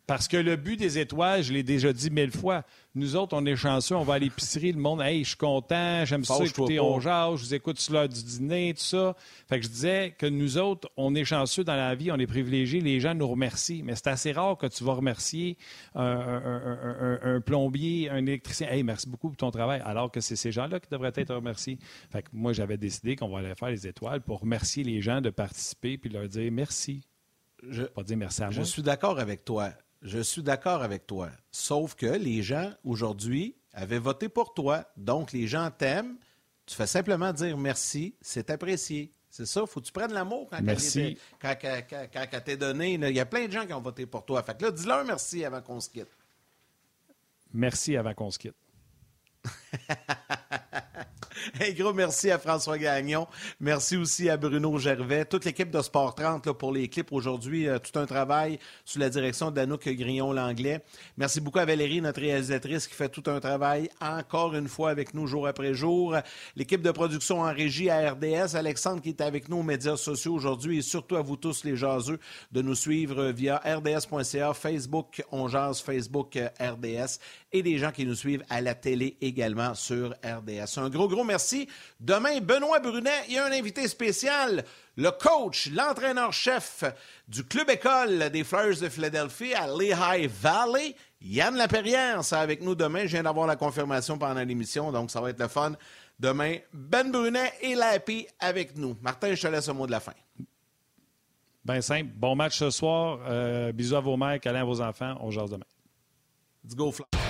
[0.07, 2.63] Parce que le but des étoiles, je l'ai déjà dit mille fois.
[2.93, 6.05] Nous autres, on est chanceux, on va à l'épicerie, le monde, hey, je suis content,
[6.05, 6.79] j'aime ça écouter.
[6.79, 9.15] On jase, je vous écoute sur l'heure du dîner, tout ça.
[9.49, 12.27] Fait que je disais que nous autres, on est chanceux dans la vie, on est
[12.27, 13.81] privilégiés, les gens nous remercient.
[13.83, 15.57] Mais c'est assez rare que tu vas remercier
[15.95, 18.69] un, un- un- un- un plombier, un électricien.
[18.69, 19.81] Hey, merci beaucoup pour ton travail.
[19.83, 21.79] Alors que c'est ces gens-là qui devraient être remerciés.
[22.11, 25.19] Fait que moi, j'avais décidé qu'on va aller faire les étoiles pour remercier les gens
[25.19, 27.01] de participer puis leur dire merci.
[27.67, 28.65] Je, Pas dire merci à je moi.
[28.65, 29.71] suis d'accord avec toi.
[30.05, 31.31] Je suis d'accord avec toi.
[31.51, 34.85] Sauf que les gens, aujourd'hui, avaient voté pour toi.
[34.95, 36.15] Donc, les gens t'aiment.
[36.67, 38.15] Tu fais simplement dire merci.
[38.21, 39.11] C'est apprécié.
[39.29, 39.65] C'est ça.
[39.65, 41.17] Faut que tu prennes l'amour quand, Merci.
[41.41, 41.81] quand, quand,
[42.31, 42.93] quand- donné.
[42.93, 44.41] Il y a plein de gens qui ont voté pour toi.
[44.43, 46.07] Fait que là, dis-leur merci avant qu'on se quitte.
[47.51, 48.55] Merci avant qu'on se quitte.
[51.61, 53.27] Un gros merci à François Gagnon.
[53.59, 55.25] Merci aussi à Bruno Gervais.
[55.25, 57.67] Toute l'équipe de Sport 30 là, pour les clips aujourd'hui.
[57.67, 60.81] euh, tout un travail sous la direction d'Anouk Grillon-Langlais.
[61.17, 65.13] Merci beaucoup à Valérie, notre réalisatrice, qui fait tout un travail encore une fois avec
[65.13, 66.15] nous jour après jour.
[66.55, 68.55] L'équipe de production en régie à RDS.
[68.55, 71.75] Alexandre qui est avec nous aux médias sociaux aujourd'hui et surtout à vous tous les
[71.75, 72.19] jaseux
[72.51, 77.19] de nous suivre via rds.ca, Facebook, on jase, Facebook euh, RDS
[77.51, 80.77] et des gens qui nous suivent à la télé également sur RDS.
[80.77, 81.67] Un gros, gros merci.
[81.99, 84.63] Demain, Benoît Brunet, il y a un invité spécial,
[84.95, 86.83] le coach, l'entraîneur-chef
[87.27, 90.95] du club école des Flyers de Philadelphie à Lehigh Valley.
[91.21, 93.01] Yann Laperrière sera avec nous demain.
[93.01, 95.73] Je viens d'avoir la confirmation pendant l'émission, donc ça va être le fun.
[96.19, 98.95] Demain, Ben Brunet et Lappy avec nous.
[99.01, 100.13] Martin, je te laisse un mot de la fin.
[101.65, 102.11] Bien simple.
[102.15, 103.19] Bon match ce soir.
[103.27, 105.17] Euh, bisous à vos mères, câlins à vos enfants.
[105.19, 105.65] On jase demain.
[106.63, 107.24] Let's go, Fly.